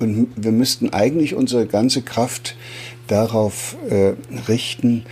Und 0.00 0.28
wir 0.36 0.52
müssten 0.52 0.90
eigentlich 0.90 1.34
unsere 1.34 1.66
ganze 1.66 2.02
Kraft 2.02 2.56
darauf 3.06 3.76
äh, 3.88 4.14
richten, 4.48 5.04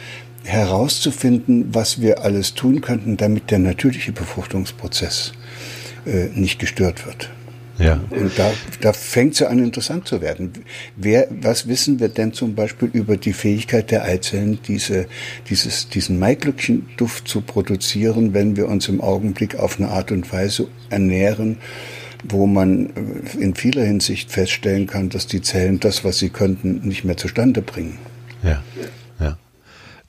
herauszufinden, 0.45 1.75
was 1.75 2.01
wir 2.01 2.23
alles 2.23 2.55
tun 2.55 2.81
könnten, 2.81 3.17
damit 3.17 3.51
der 3.51 3.59
natürliche 3.59 4.13
Befruchtungsprozess 4.13 5.33
äh, 6.07 6.29
nicht 6.35 6.59
gestört 6.59 7.05
wird. 7.07 7.31
Ja. 7.79 8.01
Und 8.11 8.39
da, 8.39 8.53
da 8.81 8.93
fängt 8.93 9.35
es 9.35 9.41
ja 9.41 9.49
an, 9.49 9.59
interessant 9.59 10.09
zu 10.09 10.21
werden. 10.21 10.53
Wer, 10.97 11.29
was 11.31 11.69
wissen 11.69 12.01
wir 12.01 12.09
denn 12.09 12.33
zum 12.33 12.55
Beispiel 12.55 12.89
über 12.93 13.17
die 13.17 13.33
Fähigkeit 13.33 13.91
der 13.91 14.05
Eizellen, 14.05 14.59
diese, 14.67 15.07
dieses, 15.49 15.89
diesen 15.89 16.19
Maiglöckchenduft 16.19 17.29
zu 17.29 17.43
produzieren, 17.43 18.33
wenn 18.35 18.57
wir 18.57 18.69
uns 18.69 18.89
im 18.89 19.01
Augenblick 19.01 19.57
auf 19.57 19.79
eine 19.79 19.91
Art 19.91 20.11
und 20.11 20.33
Weise 20.33 20.69
ernähren, 20.89 21.59
wo 22.25 22.47
man 22.47 22.87
äh, 22.87 23.43
in 23.43 23.55
vieler 23.55 23.85
Hinsicht 23.85 24.31
feststellen 24.31 24.87
kann, 24.87 25.11
dass 25.11 25.27
die 25.27 25.43
Zellen 25.43 25.81
das, 25.81 26.05
was 26.05 26.19
sie 26.19 26.31
könnten, 26.31 26.81
nicht 26.87 27.05
mehr 27.05 27.17
zustande 27.17 27.63
bringen. 27.63 27.99
Ja. 28.43 28.63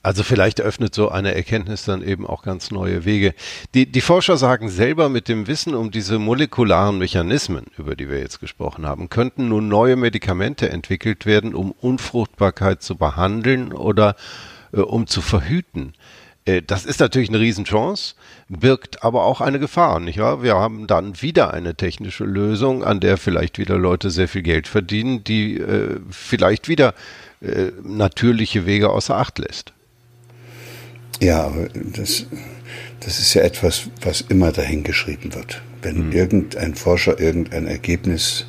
Also 0.02 0.22
vielleicht 0.22 0.60
öffnet 0.60 0.94
so 0.94 1.08
eine 1.08 1.34
Erkenntnis 1.34 1.84
dann 1.84 2.02
eben 2.02 2.26
auch 2.26 2.42
ganz 2.42 2.70
neue 2.70 3.04
Wege. 3.04 3.34
Die, 3.74 3.86
die 3.86 4.00
Forscher 4.00 4.36
sagen 4.36 4.68
selber, 4.68 5.08
mit 5.08 5.28
dem 5.28 5.46
Wissen 5.48 5.74
um 5.74 5.90
diese 5.90 6.18
molekularen 6.18 6.98
Mechanismen, 6.98 7.66
über 7.76 7.96
die 7.96 8.08
wir 8.08 8.20
jetzt 8.20 8.40
gesprochen 8.40 8.86
haben, 8.86 9.08
könnten 9.08 9.48
nun 9.48 9.68
neue 9.68 9.96
Medikamente 9.96 10.70
entwickelt 10.70 11.26
werden, 11.26 11.54
um 11.54 11.72
Unfruchtbarkeit 11.72 12.82
zu 12.82 12.96
behandeln 12.96 13.72
oder 13.72 14.14
äh, 14.72 14.80
um 14.80 15.08
zu 15.08 15.20
verhüten. 15.20 15.94
Äh, 16.44 16.62
das 16.62 16.84
ist 16.86 17.00
natürlich 17.00 17.28
eine 17.28 17.40
Riesenchance, 17.40 18.14
birgt 18.48 19.02
aber 19.02 19.24
auch 19.24 19.40
eine 19.40 19.58
Gefahr, 19.58 20.00
nicht 20.00 20.18
wahr? 20.18 20.42
Wir 20.42 20.56
haben 20.56 20.86
dann 20.86 21.20
wieder 21.20 21.52
eine 21.52 21.74
technische 21.74 22.24
Lösung, 22.24 22.84
an 22.84 23.00
der 23.00 23.18
vielleicht 23.18 23.58
wieder 23.58 23.76
Leute 23.76 24.10
sehr 24.10 24.28
viel 24.28 24.42
Geld 24.42 24.68
verdienen, 24.68 25.24
die 25.24 25.58
äh, 25.58 26.00
vielleicht 26.10 26.68
wieder 26.68 26.94
äh, 27.40 27.72
natürliche 27.82 28.64
Wege 28.64 28.90
außer 28.90 29.16
Acht 29.16 29.38
lässt. 29.38 29.72
Ja, 31.20 31.44
aber 31.44 31.68
das, 31.74 32.26
das 33.00 33.18
ist 33.18 33.34
ja 33.34 33.42
etwas, 33.42 33.88
was 34.02 34.20
immer 34.22 34.52
dahingeschrieben 34.52 35.34
wird. 35.34 35.62
Wenn 35.82 36.08
mhm. 36.08 36.12
irgendein 36.12 36.74
Forscher 36.74 37.18
irgendein 37.18 37.66
Ergebnis 37.66 38.46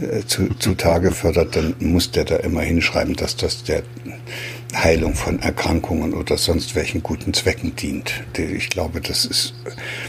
äh, 0.00 0.24
zu, 0.26 0.48
zutage 0.58 1.12
fördert, 1.12 1.56
dann 1.56 1.74
muss 1.80 2.10
der 2.10 2.24
da 2.24 2.36
immer 2.36 2.62
hinschreiben, 2.62 3.14
dass 3.14 3.36
das 3.36 3.62
der 3.64 3.82
Heilung 4.74 5.14
von 5.14 5.38
Erkrankungen 5.38 6.14
oder 6.14 6.38
sonst 6.38 6.74
welchen 6.74 7.02
guten 7.02 7.34
Zwecken 7.34 7.76
dient. 7.76 8.24
Ich 8.38 8.70
glaube, 8.70 9.00
das 9.00 9.26
ist 9.26 9.54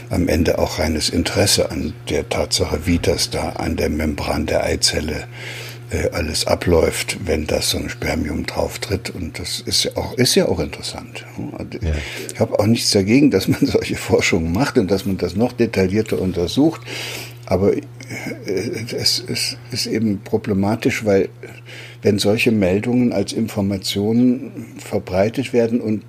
am 0.08 0.26
Ende 0.28 0.58
auch 0.58 0.78
reines 0.78 1.10
Interesse 1.10 1.70
an 1.70 1.92
der 2.08 2.28
Tatsache, 2.28 2.86
wie 2.86 2.98
das 2.98 3.30
da 3.30 3.50
an 3.50 3.76
der 3.76 3.90
Membran 3.90 4.46
der 4.46 4.64
Eizelle 4.64 5.16
äh, 5.16 5.26
alles 6.12 6.46
abläuft, 6.46 7.18
wenn 7.24 7.46
das 7.46 7.70
so 7.70 7.78
ein 7.78 7.88
Spermium 7.88 8.46
drauf 8.46 8.78
tritt. 8.78 9.10
Und 9.10 9.38
das 9.38 9.60
ist 9.60 9.84
ja 9.84 9.96
auch, 9.96 10.14
ist 10.14 10.34
ja 10.34 10.46
auch 10.46 10.60
interessant. 10.60 11.24
Ja. 11.82 11.92
Ich 12.32 12.40
habe 12.40 12.58
auch 12.58 12.66
nichts 12.66 12.90
dagegen, 12.90 13.30
dass 13.30 13.48
man 13.48 13.60
solche 13.66 13.96
Forschungen 13.96 14.52
macht 14.52 14.78
und 14.78 14.90
dass 14.90 15.04
man 15.04 15.18
das 15.18 15.36
noch 15.36 15.52
detaillierter 15.52 16.20
untersucht. 16.20 16.80
Aber 17.46 17.76
äh, 17.76 17.82
es 18.96 19.18
ist, 19.18 19.58
ist 19.70 19.86
eben 19.86 20.20
problematisch, 20.22 21.04
weil 21.04 21.28
wenn 22.02 22.18
solche 22.18 22.52
Meldungen 22.52 23.12
als 23.12 23.32
Informationen 23.32 24.74
verbreitet 24.78 25.52
werden 25.52 25.80
und 25.80 26.04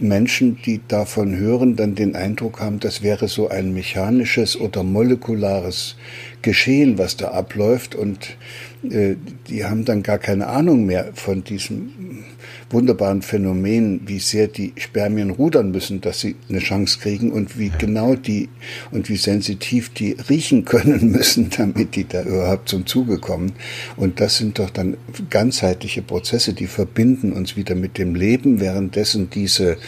Menschen, 0.00 0.58
die 0.64 0.80
davon 0.86 1.36
hören, 1.36 1.76
dann 1.76 1.94
den 1.94 2.16
Eindruck 2.16 2.60
haben, 2.60 2.80
das 2.80 3.02
wäre 3.02 3.28
so 3.28 3.48
ein 3.48 3.72
mechanisches 3.72 4.58
oder 4.58 4.82
molekulares 4.82 5.96
Geschehen, 6.42 6.98
was 6.98 7.16
da 7.16 7.28
abläuft. 7.32 7.94
Und 7.94 8.36
äh, 8.88 9.16
die 9.48 9.64
haben 9.64 9.84
dann 9.84 10.02
gar 10.02 10.18
keine 10.18 10.46
Ahnung 10.46 10.86
mehr 10.86 11.10
von 11.14 11.44
diesem 11.44 12.24
wunderbaren 12.70 13.22
Phänomen, 13.22 14.02
wie 14.06 14.18
sehr 14.18 14.46
die 14.48 14.72
Spermien 14.76 15.30
rudern 15.30 15.70
müssen, 15.70 16.00
dass 16.00 16.20
sie 16.20 16.36
eine 16.48 16.58
Chance 16.58 16.98
kriegen 16.98 17.32
und 17.32 17.58
wie 17.58 17.70
genau 17.70 18.14
die 18.14 18.48
und 18.90 19.08
wie 19.08 19.16
sensitiv 19.16 19.88
die 19.90 20.16
riechen 20.28 20.64
können 20.64 21.10
müssen, 21.12 21.50
damit 21.56 21.96
die 21.96 22.06
da 22.06 22.22
überhaupt 22.22 22.68
zum 22.68 22.86
Zuge 22.86 23.18
kommen. 23.18 23.52
Und 23.96 24.20
das 24.20 24.36
sind 24.36 24.58
doch 24.58 24.70
dann 24.70 24.96
ganzheitliche 25.30 26.02
Prozesse, 26.02 26.52
die 26.52 26.66
verbinden 26.66 27.32
uns 27.32 27.56
wieder 27.56 27.74
mit 27.74 27.96
dem 27.96 28.14
Leben, 28.14 28.60
währenddessen 28.60 29.30
diese 29.30 29.78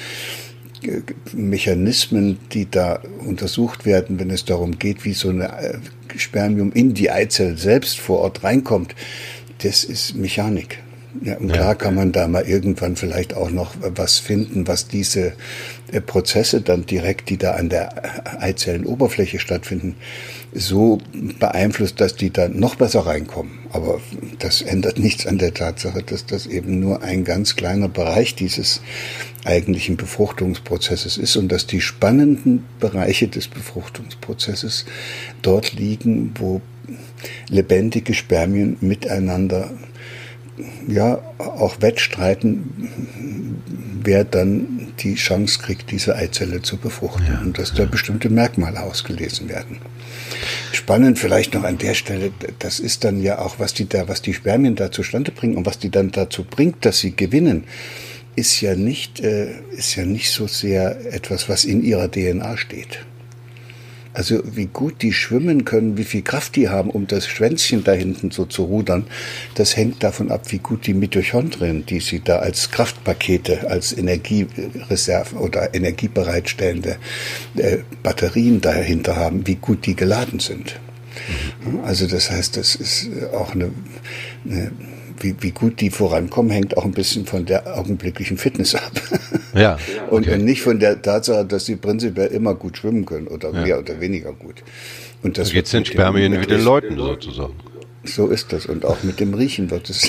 äh, 0.83 1.03
Mechanismen, 1.35 2.39
die 2.53 2.71
da 2.71 3.01
untersucht 3.27 3.85
werden, 3.85 4.19
wenn 4.19 4.31
es 4.31 4.47
darum 4.47 4.79
geht, 4.79 5.05
wie 5.05 5.13
so 5.13 5.29
eine 5.29 5.49
äh, 5.61 5.79
Spermium 6.17 6.73
in 6.73 6.95
die 6.95 7.11
Eizelle 7.11 7.57
selbst 7.59 8.01
vor 8.01 8.21
Ort 8.21 8.43
reinkommt, 8.43 8.95
das 9.59 9.85
ist 9.85 10.15
Mechanik. 10.15 10.79
Ja, 11.23 11.37
und 11.39 11.53
klar 11.53 11.75
kann 11.75 11.97
man 11.97 12.13
da 12.13 12.29
mal 12.29 12.45
irgendwann 12.45 12.95
vielleicht 12.95 13.35
auch 13.35 13.51
noch 13.51 13.75
was 13.81 14.19
finden, 14.19 14.69
was 14.69 14.87
diese 14.87 15.33
äh, 15.91 16.01
Prozesse 16.01 16.61
dann 16.61 16.87
direkt, 16.87 17.31
die 17.31 17.37
da 17.37 17.53
an 17.55 17.69
der 17.69 18.41
Eizellenoberfläche 18.41 19.41
stattfinden, 19.41 19.97
so 20.53 20.99
beeinflusst, 21.39 22.01
dass 22.01 22.15
die 22.15 22.31
dann 22.31 22.59
noch 22.59 22.77
besser 22.77 23.01
reinkommen. 23.01 23.59
Aber 23.73 24.01
das 24.39 24.63
ändert 24.63 24.99
nichts 24.99 25.27
an 25.27 25.39
der 25.39 25.55
Tatsache, 25.55 26.03
dass 26.03 26.27
das 26.27 26.47
eben 26.47 26.81
nur 26.81 27.03
ein 27.03 27.25
ganz 27.25 27.57
kleiner 27.57 27.89
Bereich 27.89 28.35
dieses 28.35 28.81
eigentlichen 29.45 29.97
Befruchtungsprozesses 29.97 31.19
ist 31.19 31.37
und 31.37 31.51
dass 31.51 31.67
die 31.67 31.81
spannenden 31.81 32.65
Bereiche 32.79 33.29
des 33.29 33.49
Befruchtungsprozesses 33.49 34.85
dort 35.43 35.73
liegen, 35.73 36.35
wo 36.37 36.61
lebendige 37.49 38.15
Spermien 38.15 38.77
miteinander 38.81 39.71
ja 40.89 41.21
auch 41.39 41.81
wettstreiten, 41.81 43.63
wer 44.03 44.25
dann 44.25 44.93
die 45.01 45.15
Chance 45.15 45.61
kriegt, 45.61 45.91
diese 45.91 46.17
Eizelle 46.17 46.63
zu 46.63 46.77
befruchten 46.77 47.27
ja, 47.27 47.41
und 47.41 47.59
dass 47.59 47.75
da 47.75 47.85
bestimmte 47.85 48.31
Merkmale 48.31 48.83
ausgelesen 48.83 49.49
werden. 49.49 49.79
Spannend 50.73 51.19
vielleicht 51.19 51.55
noch 51.55 51.65
an 51.65 51.79
der 51.79 51.95
Stelle, 51.95 52.33
das 52.59 52.81
ist 52.81 53.05
dann 53.05 53.21
ja 53.21 53.39
auch, 53.39 53.59
was 53.59 53.75
die 53.75 53.89
da, 53.89 54.09
was 54.09 54.23
die 54.23 54.35
Spermien 54.35 54.77
da 54.77 54.91
zustande 54.91 55.33
bringen 55.33 55.57
und 55.57 55.67
was 55.67 55.79
die 55.79 55.91
dann 55.91 56.11
dazu 56.11 56.45
bringt, 56.45 56.85
dass 56.85 56.99
sie 56.99 57.15
gewinnen 57.15 57.65
ist 58.37 58.61
ja 58.61 58.75
nicht, 58.75 59.21
äh, 59.21 59.53
ist 59.77 59.97
ja 59.97 60.05
nicht 60.05 60.31
so 60.31 60.47
sehr 60.47 61.13
etwas, 61.13 61.49
was 61.49 61.65
in 61.65 61.83
ihrer 61.83 62.11
DNA 62.11 62.57
steht. 62.57 63.05
Also 64.13 64.41
wie 64.45 64.67
gut 64.67 65.03
die 65.03 65.13
schwimmen 65.13 65.65
können, 65.65 65.97
wie 65.97 66.05
viel 66.05 66.23
Kraft 66.23 66.57
die 66.57 66.69
haben, 66.69 66.91
um 66.91 67.07
das 67.07 67.27
Schwänzchen 67.27 67.85
da 67.85 67.93
hinten 67.93 68.31
so 68.31 68.45
zu 68.45 68.65
rudern, 68.65 69.07
das 69.55 69.77
hängt 69.77 70.03
davon 70.03 70.31
ab, 70.33 70.51
wie 70.51 70.59
gut 70.59 70.87
die 70.87 70.95
Mitochondrien, 70.95 71.87
die 71.87 72.01
sie 72.01 72.21
da 72.21 72.41
als 72.41 72.71
Kraftpakete, 72.71 73.71
als 73.71 73.97
Energiereserven 73.97 75.39
oder 75.39 75.75
energiebereitstellende 75.75 76.97
äh, 77.57 77.79
Batterien 78.03 78.61
dahinter 78.61 79.17
haben, 79.17 79.47
wie 79.47 79.57
gut 79.57 79.87
die 79.87 79.95
geladen 79.95 80.41
sind. 80.41 80.81
Mhm. 81.65 81.81
Also 81.85 82.07
das 82.07 82.31
heißt, 82.31 82.57
das 82.57 82.75
ist 82.75 83.09
auch 83.33 83.55
eine, 83.55 83.71
eine 84.45 84.73
wie, 85.21 85.35
wie 85.41 85.51
gut 85.51 85.81
die 85.81 85.91
vorankommen, 85.91 86.51
hängt 86.51 86.77
auch 86.77 86.85
ein 86.85 86.93
bisschen 86.93 87.27
von 87.27 87.45
der 87.47 87.79
augenblicklichen 87.79 88.37
Fitness 88.37 88.75
ab. 88.75 88.93
Ja. 89.53 89.79
und, 90.11 90.29
okay. 90.29 90.35
und 90.35 90.45
nicht 90.45 90.63
von 90.63 90.79
der 90.79 91.03
Tatsache, 91.03 91.45
dass 91.45 91.67
sie 91.67 91.75
prinzipiell 91.75 92.29
immer 92.29 92.55
gut 92.55 92.77
schwimmen 92.77 93.05
können 93.05 93.27
oder 93.27 93.53
ja. 93.53 93.63
mehr 93.63 93.79
oder 93.81 94.01
weniger 94.01 94.33
gut. 94.33 94.63
Und 95.25 95.39
das 95.39 95.51
geht 95.51 95.73
den 95.73 95.85
Spermien 95.85 96.41
wie 96.41 96.47
den 96.47 96.63
Leuten 96.63 96.97
sozusagen. 96.97 97.55
So 98.05 98.29
ist 98.29 98.53
das. 98.53 98.67
Und 98.67 98.85
auch 98.85 99.03
mit 99.03 99.19
dem 99.19 99.35
Riechen 99.35 99.71
wird 99.71 99.91
es 99.91 100.09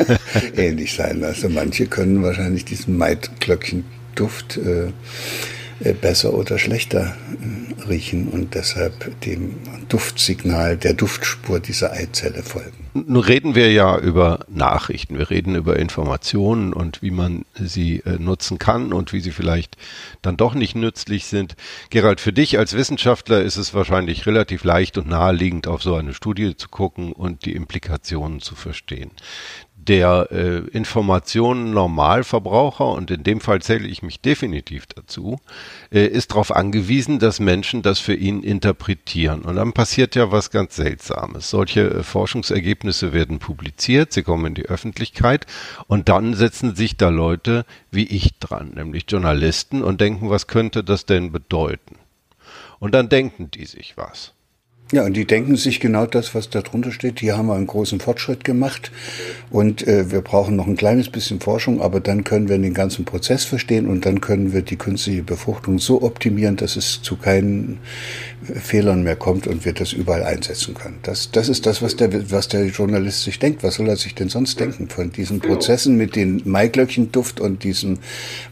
ähnlich 0.56 0.94
sein. 0.94 1.22
Also 1.22 1.48
manche 1.48 1.86
können 1.86 2.24
wahrscheinlich 2.24 2.64
diesen 2.64 2.98
Maidglöckchen-Duft 2.98 4.56
äh, 4.56 4.92
besser 6.00 6.34
oder 6.34 6.58
schlechter 6.58 7.16
äh, 7.80 7.82
riechen 7.88 8.28
und 8.28 8.54
deshalb 8.54 9.20
dem 9.22 9.56
Duftsignal, 9.88 10.76
der 10.76 10.94
Duftspur 10.94 11.60
dieser 11.60 11.92
Eizelle 11.92 12.42
folgen. 12.42 12.82
Nun 12.94 13.22
reden 13.22 13.54
wir 13.54 13.72
ja 13.72 13.98
über 13.98 14.40
Nachrichten, 14.48 15.18
wir 15.18 15.30
reden 15.30 15.54
über 15.54 15.78
Informationen 15.78 16.72
und 16.72 17.02
wie 17.02 17.10
man 17.10 17.44
sie 17.54 18.00
äh, 18.04 18.18
nutzen 18.18 18.58
kann 18.58 18.92
und 18.92 19.12
wie 19.12 19.20
sie 19.20 19.30
vielleicht 19.30 19.76
dann 20.20 20.36
doch 20.36 20.54
nicht 20.54 20.76
nützlich 20.76 21.26
sind. 21.26 21.56
Gerald, 21.90 22.20
für 22.20 22.32
dich 22.32 22.58
als 22.58 22.74
Wissenschaftler 22.74 23.42
ist 23.42 23.56
es 23.56 23.74
wahrscheinlich 23.74 24.26
relativ 24.26 24.64
leicht 24.64 24.98
und 24.98 25.08
naheliegend, 25.08 25.66
auf 25.66 25.82
so 25.82 25.94
eine 25.94 26.14
Studie 26.14 26.56
zu 26.56 26.68
gucken 26.68 27.12
und 27.12 27.44
die 27.44 27.54
Implikationen 27.54 28.40
zu 28.40 28.54
verstehen 28.54 29.10
der 29.88 30.28
äh, 30.30 30.58
Informationen 30.76 31.72
Normalverbraucher, 31.72 32.86
und 32.86 33.10
in 33.10 33.24
dem 33.24 33.40
Fall 33.40 33.62
zähle 33.62 33.88
ich 33.88 34.02
mich 34.02 34.20
definitiv 34.20 34.86
dazu, 34.86 35.40
äh, 35.90 36.06
ist 36.06 36.32
darauf 36.32 36.54
angewiesen, 36.54 37.18
dass 37.18 37.40
Menschen 37.40 37.82
das 37.82 37.98
für 37.98 38.14
ihn 38.14 38.42
interpretieren. 38.42 39.42
Und 39.42 39.56
dann 39.56 39.72
passiert 39.72 40.14
ja 40.14 40.30
was 40.30 40.50
ganz 40.50 40.76
Seltsames. 40.76 41.50
Solche 41.50 41.90
äh, 41.90 42.02
Forschungsergebnisse 42.02 43.12
werden 43.12 43.38
publiziert, 43.38 44.12
sie 44.12 44.22
kommen 44.22 44.46
in 44.46 44.54
die 44.54 44.66
Öffentlichkeit 44.66 45.46
und 45.86 46.08
dann 46.08 46.34
setzen 46.34 46.76
sich 46.76 46.96
da 46.96 47.08
Leute 47.08 47.64
wie 47.90 48.06
ich 48.06 48.38
dran, 48.38 48.72
nämlich 48.74 49.04
Journalisten, 49.08 49.82
und 49.82 50.00
denken, 50.00 50.30
was 50.30 50.46
könnte 50.46 50.82
das 50.82 51.06
denn 51.06 51.32
bedeuten? 51.32 51.96
Und 52.78 52.94
dann 52.94 53.08
denken 53.08 53.50
die 53.50 53.66
sich 53.66 53.96
was. 53.96 54.32
Ja, 54.92 55.06
und 55.06 55.14
die 55.14 55.24
denken 55.24 55.56
sich 55.56 55.80
genau 55.80 56.04
das, 56.04 56.34
was 56.34 56.50
da 56.50 56.60
drunter 56.60 56.92
steht. 56.92 57.20
Hier 57.20 57.38
haben 57.38 57.46
wir 57.46 57.54
einen 57.54 57.66
großen 57.66 57.98
Fortschritt 57.98 58.44
gemacht 58.44 58.92
und 59.48 59.88
äh, 59.88 60.10
wir 60.10 60.20
brauchen 60.20 60.54
noch 60.54 60.66
ein 60.66 60.76
kleines 60.76 61.08
bisschen 61.08 61.40
Forschung, 61.40 61.80
aber 61.80 62.00
dann 62.00 62.24
können 62.24 62.50
wir 62.50 62.58
den 62.58 62.74
ganzen 62.74 63.06
Prozess 63.06 63.44
verstehen 63.44 63.88
und 63.88 64.04
dann 64.04 64.20
können 64.20 64.52
wir 64.52 64.60
die 64.60 64.76
künstliche 64.76 65.22
Befruchtung 65.22 65.78
so 65.78 66.02
optimieren, 66.02 66.56
dass 66.56 66.76
es 66.76 67.00
zu 67.00 67.16
keinen 67.16 67.78
Fehlern 68.42 69.02
mehr 69.02 69.16
kommt 69.16 69.46
und 69.46 69.64
wir 69.64 69.72
das 69.72 69.94
überall 69.94 70.24
einsetzen 70.24 70.74
können. 70.74 70.98
Das, 71.04 71.30
das 71.30 71.48
ist 71.48 71.64
das, 71.64 71.80
was 71.80 71.96
der, 71.96 72.30
was 72.30 72.48
der 72.48 72.66
Journalist 72.66 73.22
sich 73.22 73.38
denkt. 73.38 73.62
Was 73.62 73.76
soll 73.76 73.88
er 73.88 73.96
sich 73.96 74.14
denn 74.14 74.28
sonst 74.28 74.60
denken 74.60 74.88
von 74.88 75.10
diesen. 75.10 75.40
Prozessen 75.40 75.96
mit 75.96 76.16
den 76.16 76.42
Maiglöckchenduft 76.44 77.40
und 77.40 77.64
diesem, 77.64 77.98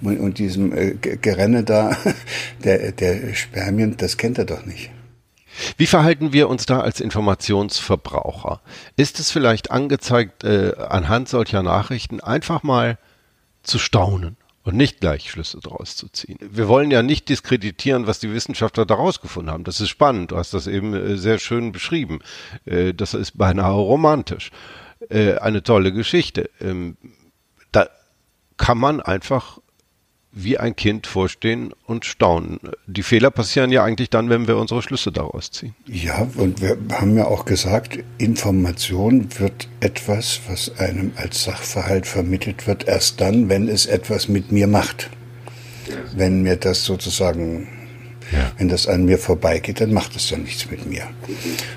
und 0.00 0.38
diesem 0.38 0.72
äh, 0.72 0.94
Gerenne 0.94 1.64
da, 1.64 1.96
der, 2.64 2.92
der 2.92 3.34
Spermien? 3.34 3.96
Das 3.98 4.16
kennt 4.16 4.38
er 4.38 4.46
doch 4.46 4.64
nicht. 4.64 4.90
Wie 5.76 5.86
verhalten 5.86 6.32
wir 6.32 6.48
uns 6.48 6.66
da 6.66 6.80
als 6.80 7.00
Informationsverbraucher? 7.00 8.60
Ist 8.96 9.20
es 9.20 9.30
vielleicht 9.30 9.70
angezeigt, 9.70 10.44
äh, 10.44 10.74
anhand 10.76 11.28
solcher 11.28 11.62
Nachrichten 11.62 12.20
einfach 12.20 12.62
mal 12.62 12.98
zu 13.62 13.78
staunen 13.78 14.36
und 14.62 14.76
nicht 14.76 15.00
gleich 15.00 15.30
Schlüsse 15.30 15.58
daraus 15.62 15.96
zu 15.96 16.08
ziehen? 16.08 16.38
Wir 16.40 16.68
wollen 16.68 16.90
ja 16.90 17.02
nicht 17.02 17.28
diskreditieren, 17.28 18.06
was 18.06 18.20
die 18.20 18.32
Wissenschaftler 18.32 18.86
daraus 18.86 19.20
gefunden 19.20 19.50
haben. 19.50 19.64
Das 19.64 19.80
ist 19.80 19.88
spannend. 19.88 20.30
Du 20.30 20.36
hast 20.36 20.54
das 20.54 20.66
eben 20.66 20.94
äh, 20.94 21.16
sehr 21.16 21.38
schön 21.38 21.72
beschrieben. 21.72 22.20
Äh, 22.64 22.94
das 22.94 23.14
ist 23.14 23.36
beinahe 23.36 23.72
romantisch. 23.72 24.50
Äh, 25.08 25.36
eine 25.36 25.62
tolle 25.62 25.92
Geschichte. 25.92 26.50
Ähm, 26.60 26.96
da 27.72 27.88
kann 28.56 28.78
man 28.78 29.00
einfach 29.00 29.58
wie 30.32 30.58
ein 30.58 30.76
Kind 30.76 31.06
vorstehen 31.06 31.72
und 31.86 32.04
staunen. 32.04 32.60
Die 32.86 33.02
Fehler 33.02 33.30
passieren 33.30 33.72
ja 33.72 33.82
eigentlich 33.82 34.10
dann, 34.10 34.30
wenn 34.30 34.46
wir 34.46 34.56
unsere 34.56 34.82
Schlüsse 34.82 35.10
daraus 35.10 35.50
ziehen. 35.50 35.74
Ja, 35.86 36.28
und 36.36 36.60
wir 36.60 36.76
haben 36.92 37.16
ja 37.16 37.26
auch 37.26 37.44
gesagt, 37.44 37.98
Information 38.18 39.28
wird 39.38 39.68
etwas, 39.80 40.40
was 40.46 40.78
einem 40.78 41.12
als 41.16 41.44
Sachverhalt 41.44 42.06
vermittelt 42.06 42.66
wird, 42.66 42.86
erst 42.86 43.20
dann, 43.20 43.48
wenn 43.48 43.68
es 43.68 43.86
etwas 43.86 44.28
mit 44.28 44.52
mir 44.52 44.66
macht. 44.66 45.10
Wenn 46.14 46.42
mir 46.42 46.56
das 46.56 46.84
sozusagen 46.84 47.68
ja. 48.32 48.52
Wenn 48.58 48.68
das 48.68 48.86
an 48.86 49.04
mir 49.04 49.18
vorbeigeht, 49.18 49.80
dann 49.80 49.92
macht 49.92 50.16
es 50.16 50.30
ja 50.30 50.38
nichts 50.38 50.70
mit 50.70 50.86
mir. 50.86 51.02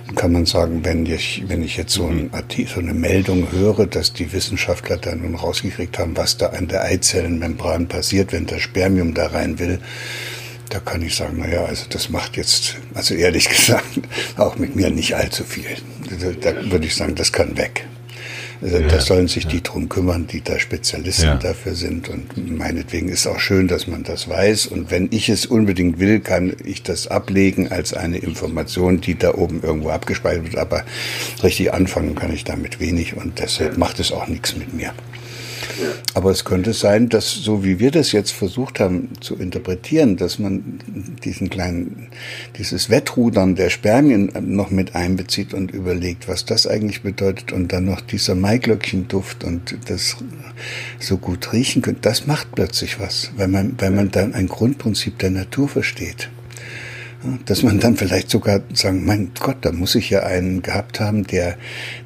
Dann 0.05 0.15
kann 0.15 0.31
man 0.31 0.45
sagen, 0.45 0.83
wenn 0.83 1.05
ich, 1.05 1.43
wenn 1.47 1.63
ich 1.63 1.77
jetzt 1.77 1.93
so, 1.93 2.05
ein 2.05 2.29
so 2.67 2.79
eine 2.79 2.93
Meldung 2.93 3.51
höre, 3.51 3.87
dass 3.87 4.13
die 4.13 4.31
Wissenschaftler 4.33 4.97
da 4.97 5.15
nun 5.15 5.35
rausgekriegt 5.35 5.97
haben, 5.97 6.15
was 6.15 6.37
da 6.37 6.47
an 6.47 6.67
der 6.67 6.83
Eizellenmembran 6.83 7.87
passiert, 7.87 8.33
wenn 8.33 8.45
das 8.45 8.61
Spermium 8.61 9.13
da 9.13 9.27
rein 9.27 9.57
will, 9.59 9.79
da 10.69 10.79
kann 10.79 11.01
ich 11.01 11.15
sagen, 11.15 11.37
naja, 11.39 11.65
also 11.65 11.85
das 11.89 12.09
macht 12.09 12.37
jetzt, 12.37 12.77
also 12.93 13.13
ehrlich 13.13 13.49
gesagt, 13.49 14.01
auch 14.37 14.57
mit 14.57 14.75
mir 14.75 14.89
nicht 14.89 15.15
allzu 15.15 15.43
viel. 15.43 15.77
Da 16.41 16.71
würde 16.71 16.85
ich 16.85 16.95
sagen, 16.95 17.15
das 17.15 17.31
kann 17.31 17.57
weg. 17.57 17.85
Also 18.63 18.77
ja, 18.77 18.87
da 18.87 19.01
sollen 19.01 19.27
sich 19.27 19.43
ja. 19.43 19.49
die 19.49 19.61
drum 19.61 19.89
kümmern, 19.89 20.25
die 20.25 20.41
da 20.41 20.57
Spezialisten 20.57 21.25
ja. 21.25 21.35
dafür 21.35 21.75
sind. 21.75 22.07
Und 22.07 22.57
meinetwegen 22.57 23.09
ist 23.09 23.27
auch 23.27 23.39
schön, 23.39 23.67
dass 23.67 23.87
man 23.87 24.03
das 24.03 24.29
weiß. 24.29 24.67
Und 24.67 24.89
wenn 24.89 25.09
ich 25.11 25.27
es 25.27 25.45
unbedingt 25.45 25.99
will, 25.99 26.21
kann 26.21 26.55
ich 26.63 26.81
das 26.81 27.07
ablegen 27.07 27.71
als 27.71 27.93
eine 27.93 28.17
Information, 28.17 29.01
die 29.01 29.15
da 29.15 29.33
oben 29.35 29.61
irgendwo 29.61 29.89
abgespeichert 29.89 30.45
wird. 30.45 30.57
Aber 30.57 30.85
richtig 31.43 31.73
anfangen 31.73 32.15
kann 32.15 32.33
ich 32.33 32.45
damit 32.45 32.79
wenig 32.79 33.17
und 33.17 33.39
deshalb 33.39 33.77
macht 33.77 33.99
es 33.99 34.13
auch 34.13 34.27
nichts 34.27 34.55
mit 34.55 34.73
mir. 34.73 34.93
Aber 36.13 36.31
es 36.31 36.45
könnte 36.45 36.73
sein, 36.73 37.09
dass 37.09 37.31
so 37.31 37.63
wie 37.63 37.79
wir 37.79 37.91
das 37.91 38.11
jetzt 38.11 38.31
versucht 38.31 38.79
haben 38.79 39.09
zu 39.21 39.35
interpretieren, 39.35 40.17
dass 40.17 40.39
man 40.39 40.79
diesen 41.23 41.49
kleinen, 41.49 42.09
dieses 42.57 42.89
Wettrudern 42.89 43.55
der 43.55 43.69
Spermien 43.69 44.31
noch 44.41 44.71
mit 44.71 44.95
einbezieht 44.95 45.53
und 45.53 45.71
überlegt, 45.71 46.27
was 46.27 46.45
das 46.45 46.67
eigentlich 46.67 47.01
bedeutet 47.01 47.51
und 47.51 47.73
dann 47.73 47.85
noch 47.85 48.01
dieser 48.01 48.35
Maiglöckchenduft 48.35 49.43
und 49.43 49.77
das 49.87 50.17
so 50.99 51.17
gut 51.17 51.53
riechen 51.53 51.81
könnte, 51.81 52.01
das 52.01 52.27
macht 52.27 52.53
plötzlich 52.53 52.99
was, 52.99 53.31
weil 53.35 53.47
man, 53.47 53.75
weil 53.79 53.91
man 53.91 54.11
dann 54.11 54.33
ein 54.33 54.47
Grundprinzip 54.47 55.17
der 55.19 55.31
Natur 55.31 55.67
versteht. 55.67 56.29
Dass 57.45 57.63
man 57.63 57.79
dann 57.79 57.95
vielleicht 57.97 58.29
sogar 58.29 58.61
sagen, 58.73 59.05
mein 59.05 59.31
Gott, 59.39 59.57
da 59.61 59.71
muss 59.71 59.95
ich 59.95 60.09
ja 60.09 60.23
einen 60.23 60.61
gehabt 60.61 60.99
haben, 60.99 61.25
der 61.25 61.57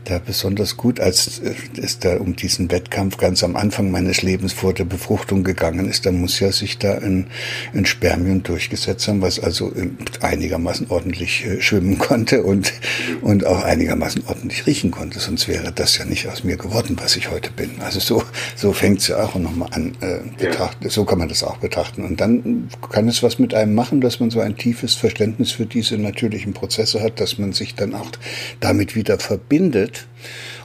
da 0.05 0.19
besonders 0.19 0.77
gut, 0.77 0.99
als 0.99 1.39
äh, 1.39 1.53
es 1.81 1.99
da 1.99 2.17
um 2.17 2.35
diesen 2.35 2.71
Wettkampf 2.71 3.17
ganz 3.17 3.43
am 3.43 3.55
Anfang 3.55 3.91
meines 3.91 4.21
Lebens 4.21 4.53
vor 4.53 4.73
der 4.73 4.85
Befruchtung 4.85 5.43
gegangen 5.43 5.89
ist, 5.89 6.05
da 6.05 6.11
muss 6.11 6.39
ja 6.39 6.51
sich 6.51 6.77
da 6.77 6.93
ein, 6.93 7.27
ein 7.73 7.85
Spermium 7.85 8.43
durchgesetzt 8.43 9.07
haben, 9.07 9.21
was 9.21 9.39
also 9.39 9.73
einigermaßen 10.21 10.87
ordentlich 10.89 11.45
äh, 11.45 11.61
schwimmen 11.61 11.97
konnte 11.97 12.43
und, 12.43 12.73
und 13.21 13.45
auch 13.45 13.63
einigermaßen 13.63 14.23
ordentlich 14.27 14.65
riechen 14.65 14.91
konnte. 14.91 15.19
Sonst 15.19 15.47
wäre 15.47 15.71
das 15.73 15.97
ja 15.97 16.05
nicht 16.05 16.27
aus 16.27 16.43
mir 16.43 16.57
geworden, 16.57 16.97
was 17.01 17.15
ich 17.15 17.29
heute 17.29 17.51
bin. 17.51 17.71
Also 17.79 17.99
so, 17.99 18.23
so 18.55 18.71
fängt 18.73 18.99
es 18.99 19.09
ja 19.09 19.23
auch 19.23 19.35
nochmal 19.35 19.69
an. 19.71 19.97
Äh, 20.01 20.19
betrachten. 20.37 20.89
So 20.89 21.05
kann 21.05 21.19
man 21.19 21.29
das 21.29 21.43
auch 21.43 21.57
betrachten. 21.57 22.03
Und 22.03 22.21
dann 22.21 22.69
kann 22.91 23.07
es 23.07 23.23
was 23.23 23.39
mit 23.39 23.53
einem 23.53 23.75
machen, 23.75 24.01
dass 24.01 24.19
man 24.19 24.29
so 24.29 24.39
ein 24.39 24.55
tiefes 24.57 24.95
Verständnis 25.07 25.53
für 25.53 25.65
diese 25.65 25.97
natürlichen 25.97 26.53
Prozesse 26.53 27.01
hat, 27.01 27.21
dass 27.21 27.37
man 27.37 27.53
sich 27.53 27.75
dann 27.75 27.95
auch 27.95 28.11
damit 28.59 28.93
wieder 28.93 29.19
verbindet 29.19 30.05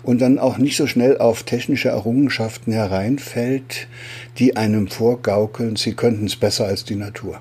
und 0.03 0.21
dann 0.21 0.41
auch 0.41 0.59
nicht 0.59 0.77
so 0.77 0.89
schnell 0.89 1.19
auf 1.19 1.45
technische 1.45 1.91
Errungenschaften 1.91 2.73
hereinfällt, 2.73 3.87
die 4.39 4.57
einem 4.57 4.89
vorgaukeln, 4.89 5.77
sie 5.77 5.95
könnten 5.95 6.27
es 6.27 6.35
besser 6.35 6.65
als 6.65 6.85
die 6.85 6.97
Natur. 6.97 7.41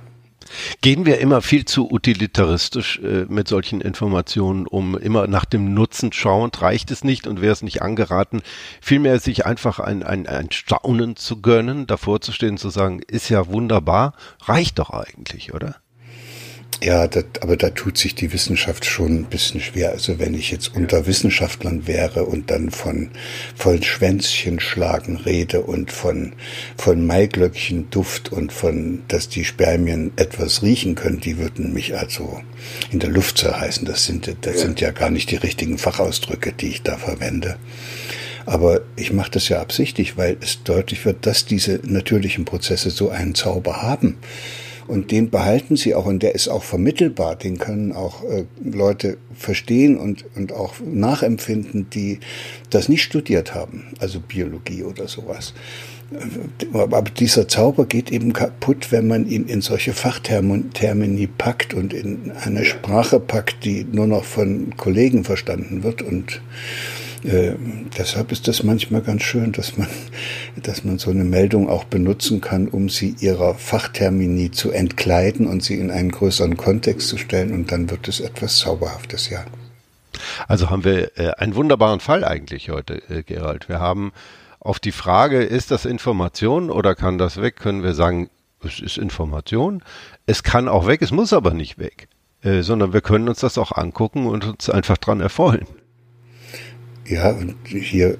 Gehen 0.82 1.08
wir 1.08 1.18
immer 1.20 1.42
viel 1.42 1.66
zu 1.66 1.92
utilitaristisch 1.92 3.00
äh, 3.00 3.26
mit 3.28 3.48
solchen 3.48 3.82
Informationen 3.82 4.68
um, 4.68 4.96
immer 4.96 5.26
nach 5.26 5.46
dem 5.46 5.74
Nutzen 5.74 6.14
schauend, 6.14 6.62
reicht 6.62 6.92
es 6.92 7.04
nicht 7.04 7.26
und 7.26 7.42
wäre 7.42 7.54
es 7.54 7.64
nicht 7.64 7.82
angeraten, 7.82 8.44
vielmehr 8.80 9.20
sich 9.20 9.46
einfach 9.48 9.80
ein, 9.80 10.04
ein, 10.04 10.28
ein 10.28 10.52
Staunen 10.52 11.16
zu 11.16 11.42
gönnen, 11.42 11.88
davor 11.88 12.22
zu 12.22 12.32
stehen, 12.32 12.58
zu 12.58 12.70
sagen, 12.70 13.02
ist 13.08 13.30
ja 13.30 13.48
wunderbar, 13.48 14.14
reicht 14.42 14.78
doch 14.78 14.92
eigentlich, 14.92 15.54
oder? 15.56 15.81
Ja, 16.84 17.08
das, 17.08 17.26
aber 17.42 17.58
da 17.58 17.70
tut 17.70 18.00
sich 18.00 18.16
die 18.16 18.34
Wissenschaft 18.34 18.86
schon 18.86 19.20
ein 19.20 19.26
bisschen 19.26 19.62
schwer. 19.62 19.92
Also 19.92 20.18
wenn 20.18 20.34
ich 20.34 20.50
jetzt 20.50 20.76
unter 20.76 21.06
Wissenschaftlern 21.06 21.86
wäre 21.86 22.26
und 22.26 22.50
dann 22.50 22.72
von, 22.72 23.12
von 23.56 23.84
Schwänzchen 23.84 24.60
schlagen 24.60 25.18
rede 25.18 25.62
und 25.62 25.92
von, 25.92 26.34
von 26.78 27.06
Maiglöckchen 27.06 27.92
Duft 27.92 28.32
und 28.32 28.52
von, 28.52 29.04
dass 29.10 29.30
die 29.30 29.46
Spermien 29.46 30.12
etwas 30.16 30.64
riechen 30.64 30.96
können, 30.96 31.20
die 31.20 31.38
würden 31.38 31.72
mich 31.72 31.96
also 31.96 32.42
in 32.90 32.98
der 32.98 33.12
Luft 33.12 33.38
zerreißen. 33.38 33.86
Das 33.86 34.06
sind, 34.06 34.36
das 34.42 34.62
sind 34.62 34.82
ja 34.82 34.90
gar 34.90 35.12
nicht 35.12 35.30
die 35.30 35.36
richtigen 35.36 35.78
Fachausdrücke, 35.78 36.52
die 36.52 36.70
ich 36.70 36.82
da 36.82 36.98
verwende. 36.98 37.58
Aber 38.48 38.82
ich 38.96 39.14
mache 39.14 39.30
das 39.30 39.50
ja 39.50 39.62
absichtlich, 39.62 40.18
weil 40.18 40.38
es 40.42 40.64
deutlich 40.64 41.06
wird, 41.06 41.28
dass 41.28 41.46
diese 41.46 41.80
natürlichen 41.84 42.46
Prozesse 42.46 42.90
so 42.90 43.10
einen 43.10 43.36
Zauber 43.36 43.84
haben. 43.84 44.18
Und 44.88 45.12
den 45.12 45.30
behalten 45.30 45.76
sie 45.76 45.96
auch 45.96 46.06
und 46.06 46.24
der 46.24 46.36
ist 46.36 46.48
auch 46.48 46.64
vermittelbar. 46.64 47.36
Den 47.36 47.58
können 47.58 47.92
auch 47.92 48.24
äh, 48.24 48.46
Leute 48.64 49.18
verstehen 49.34 49.98
und, 49.98 50.26
und 50.36 50.54
auch 50.54 50.76
nachempfinden, 50.84 51.90
die 51.90 52.20
das 52.70 52.90
nicht 52.90 53.04
studiert 53.04 53.54
haben, 53.56 53.88
also 54.00 54.20
Biologie 54.20 54.84
oder 54.84 55.08
sowas. 55.08 55.54
Aber 56.74 57.02
dieser 57.04 57.48
Zauber 57.48 57.86
geht 57.86 58.12
eben 58.12 58.34
kaputt, 58.34 58.92
wenn 58.92 59.08
man 59.08 59.28
ihn 59.28 59.46
in 59.46 59.62
solche 59.62 59.94
Fachtermini 59.94 61.28
packt 61.28 61.74
und 61.74 61.94
in 61.94 62.32
eine 62.32 62.66
Sprache 62.66 63.20
packt, 63.20 63.64
die 63.64 63.86
nur 63.90 64.08
noch 64.08 64.26
von 64.26 64.76
Kollegen 64.76 65.24
verstanden 65.24 65.84
wird 65.84 66.02
und 66.02 66.42
äh, 67.24 67.54
deshalb 67.98 68.32
ist 68.32 68.48
das 68.48 68.64
manchmal 68.64 69.02
ganz 69.02 69.24
schön, 69.24 69.52
dass 69.52 69.78
man, 69.78 69.88
dass 70.64 70.84
man 70.84 70.98
so 70.98 71.12
eine 71.12 71.24
Meldung 71.24 71.70
auch 71.70 71.84
benutzen 71.84 72.42
kann, 72.42 72.68
um 72.68 72.90
sie 72.90 73.16
ihrer 73.20 73.56
Fachtermini 73.56 74.52
zu 74.52 74.72
entkleiden 74.72 75.48
und 75.48 75.64
sie 75.64 75.76
in 75.76 75.92
einen 75.92 76.12
größeren 76.12 76.58
Kontext 76.58 77.08
zu 77.08 77.18
stellen 77.18 77.54
und 77.54 77.72
dann 77.72 77.90
wird 77.90 78.08
es 78.08 78.20
etwas 78.20 78.58
Zauberhaftes, 78.58 79.30
ja. 79.30 79.44
Also 80.48 80.70
haben 80.70 80.84
wir 80.84 81.18
äh, 81.18 81.32
einen 81.38 81.56
wunderbaren 81.56 82.00
Fall 82.00 82.24
eigentlich 82.24 82.70
heute, 82.70 83.02
äh, 83.10 83.24
Gerald. 83.24 83.70
Wir 83.70 83.80
haben 83.80 84.12
auf 84.60 84.80
die 84.80 84.92
Frage, 84.92 85.44
ist 85.44 85.72
das 85.72 85.86
Information 85.86 86.70
oder 86.70 86.96
kann 86.96 87.18
das 87.18 87.42
weg, 87.42 87.56
können 87.56 87.84
wir 87.84 87.94
sagen, 87.94 88.30
es 88.64 88.80
ist 88.80 88.98
Information. 88.98 89.84
Es 90.26 90.44
kann 90.44 90.68
auch 90.68 90.86
weg, 90.86 91.02
es 91.02 91.12
muss 91.12 91.34
aber 91.34 91.54
nicht 91.54 91.80
weg, 91.80 92.08
äh, 92.44 92.62
sondern 92.62 92.94
wir 92.94 93.02
können 93.02 93.28
uns 93.28 93.40
das 93.40 93.58
auch 93.58 93.72
angucken 93.72 94.28
und 94.28 94.46
uns 94.46 94.70
einfach 94.70 94.98
dran 94.98 95.22
erfreuen. 95.22 95.66
Ja, 97.12 97.32
und 97.32 97.56
hier 97.66 98.18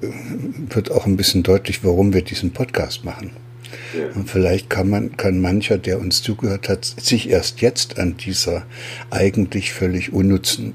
wird 0.68 0.90
auch 0.90 1.06
ein 1.06 1.16
bisschen 1.16 1.42
deutlich, 1.42 1.82
warum 1.82 2.12
wir 2.12 2.20
diesen 2.20 2.50
Podcast 2.50 3.06
machen. 3.06 3.30
Ja. 3.96 4.14
Und 4.14 4.28
vielleicht 4.28 4.68
kann 4.68 4.90
man, 4.90 5.16
kann 5.16 5.40
mancher, 5.40 5.78
der 5.78 5.98
uns 5.98 6.20
zugehört 6.20 6.68
hat, 6.68 6.84
sich 6.84 7.30
erst 7.30 7.62
jetzt 7.62 7.98
an 7.98 8.18
dieser 8.18 8.66
eigentlich 9.08 9.72
völlig 9.72 10.12
unnützen 10.12 10.74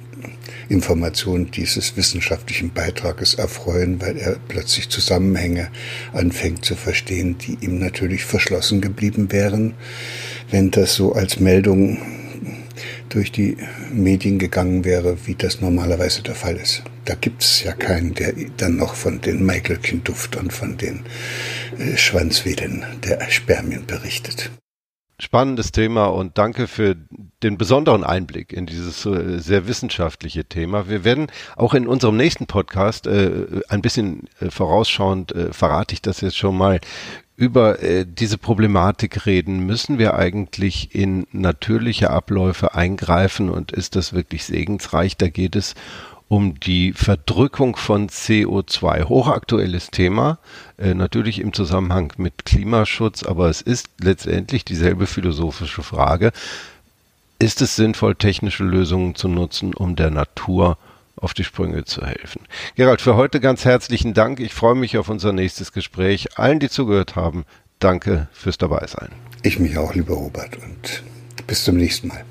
Information 0.68 1.52
dieses 1.52 1.96
wissenschaftlichen 1.96 2.74
Beitrages 2.74 3.36
erfreuen, 3.36 4.02
weil 4.02 4.18
er 4.18 4.38
plötzlich 4.48 4.90
Zusammenhänge 4.90 5.70
anfängt 6.12 6.66
zu 6.66 6.76
verstehen, 6.76 7.38
die 7.38 7.60
ihm 7.62 7.78
natürlich 7.78 8.26
verschlossen 8.26 8.82
geblieben 8.82 9.32
wären, 9.32 9.76
wenn 10.50 10.72
das 10.72 10.96
so 10.96 11.14
als 11.14 11.40
Meldung 11.40 12.00
durch 13.10 13.32
die 13.32 13.58
Medien 13.92 14.40
gegangen 14.40 14.86
wäre, 14.86 15.18
wie 15.26 15.36
das 15.36 15.62
normalerweise 15.62 16.22
der 16.22 16.36
Fall 16.36 16.56
ist. 16.56 16.84
Da 17.06 17.16
gibt 17.16 17.42
es 17.44 17.64
ja 17.64 17.74
keinen, 17.74 18.14
der 18.14 18.34
dann 18.58 18.76
noch 18.76 18.96
von 18.96 19.22
den 19.22 19.46
Maiglöckchenduft 19.46 20.36
und 20.36 20.52
von 20.52 20.78
den 20.78 21.06
äh, 21.80 21.96
Schwanzwedeln 21.98 22.86
der 23.04 23.30
Spermien 23.30 23.86
berichtet. 23.86 24.52
Spannendes 25.20 25.72
Thema 25.72 26.06
und 26.06 26.38
danke 26.38 26.68
für 26.68 26.96
den 27.42 27.58
besonderen 27.58 28.04
Einblick 28.04 28.54
in 28.54 28.68
dieses 28.68 29.04
äh, 29.08 29.40
sehr 29.40 29.68
wissenschaftliche 29.68 30.46
Thema. 30.46 30.90
Wir 30.90 31.04
werden 31.04 31.32
auch 31.56 31.74
in 31.74 31.88
unserem 31.88 32.18
nächsten 32.18 32.46
Podcast 32.46 33.08
äh, 33.08 33.62
ein 33.68 33.82
bisschen 33.82 34.30
äh, 34.40 34.52
vorausschauend, 34.52 35.34
verrate 35.52 35.94
ich 35.94 36.04
das 36.04 36.22
jetzt 36.22 36.38
schon 36.38 36.56
mal, 36.56 36.80
über 37.38 37.84
äh, 37.84 38.06
diese 38.06 38.40
Problematik 38.40 39.28
reden. 39.28 39.66
Müssen 39.66 40.00
wir 40.00 40.16
eigentlich 40.16 40.94
in 40.96 41.28
natürliche 41.32 42.10
Abläufe 42.10 42.74
eingreifen 42.74 43.50
und 43.50 43.72
ist 43.72 43.96
das 43.96 44.12
wirklich 44.12 44.44
segensreich? 44.44 45.16
Da 45.16 45.30
geht 45.30 45.56
es 45.56 45.76
um 46.28 46.60
die 46.60 46.94
Verdrückung 46.94 47.76
von 47.76 48.10
CO2. 48.10 49.06
Hochaktuelles 49.08 49.92
Thema, 49.92 50.40
äh, 50.80 50.96
natürlich 50.96 51.40
im 51.40 51.54
Zusammenhang 51.54 52.12
mit 52.18 52.44
Klimaschutz, 52.44 53.24
aber 53.24 53.50
es 53.50 53.62
ist 53.62 53.88
letztendlich 54.02 54.66
dieselbe 54.66 55.06
philosophische 55.06 55.84
Frage. 55.84 56.32
Ist 57.38 57.62
es 57.62 57.76
sinnvoll, 57.76 58.16
technische 58.16 58.64
Lösungen 58.64 59.14
zu 59.14 59.28
nutzen, 59.28 59.76
um 59.76 59.96
der 59.96 60.10
Natur 60.10 60.80
auf 61.18 61.34
die 61.34 61.44
Sprünge 61.44 61.84
zu 61.84 62.06
helfen? 62.06 62.42
Gerald, 62.76 63.02
für 63.02 63.16
heute 63.16 63.40
ganz 63.40 63.66
herzlichen 63.66 64.14
Dank. 64.14 64.40
Ich 64.40 64.54
freue 64.54 64.76
mich 64.76 64.98
auf 64.98 65.10
unser 65.10 65.34
nächstes 65.34 65.72
Gespräch. 65.72 66.38
Allen, 66.38 66.60
die 66.60 66.70
zugehört 66.70 67.16
haben, 67.16 67.46
danke 67.80 68.28
fürs 68.32 68.58
Dabeisein. 68.58 69.10
Ich 69.44 69.60
mich 69.60 69.78
auch, 69.78 69.94
lieber 69.94 70.16
Robert, 70.16 70.58
und 70.58 71.04
bis 71.46 71.64
zum 71.64 71.78
nächsten 71.78 72.08
Mal. 72.08 72.24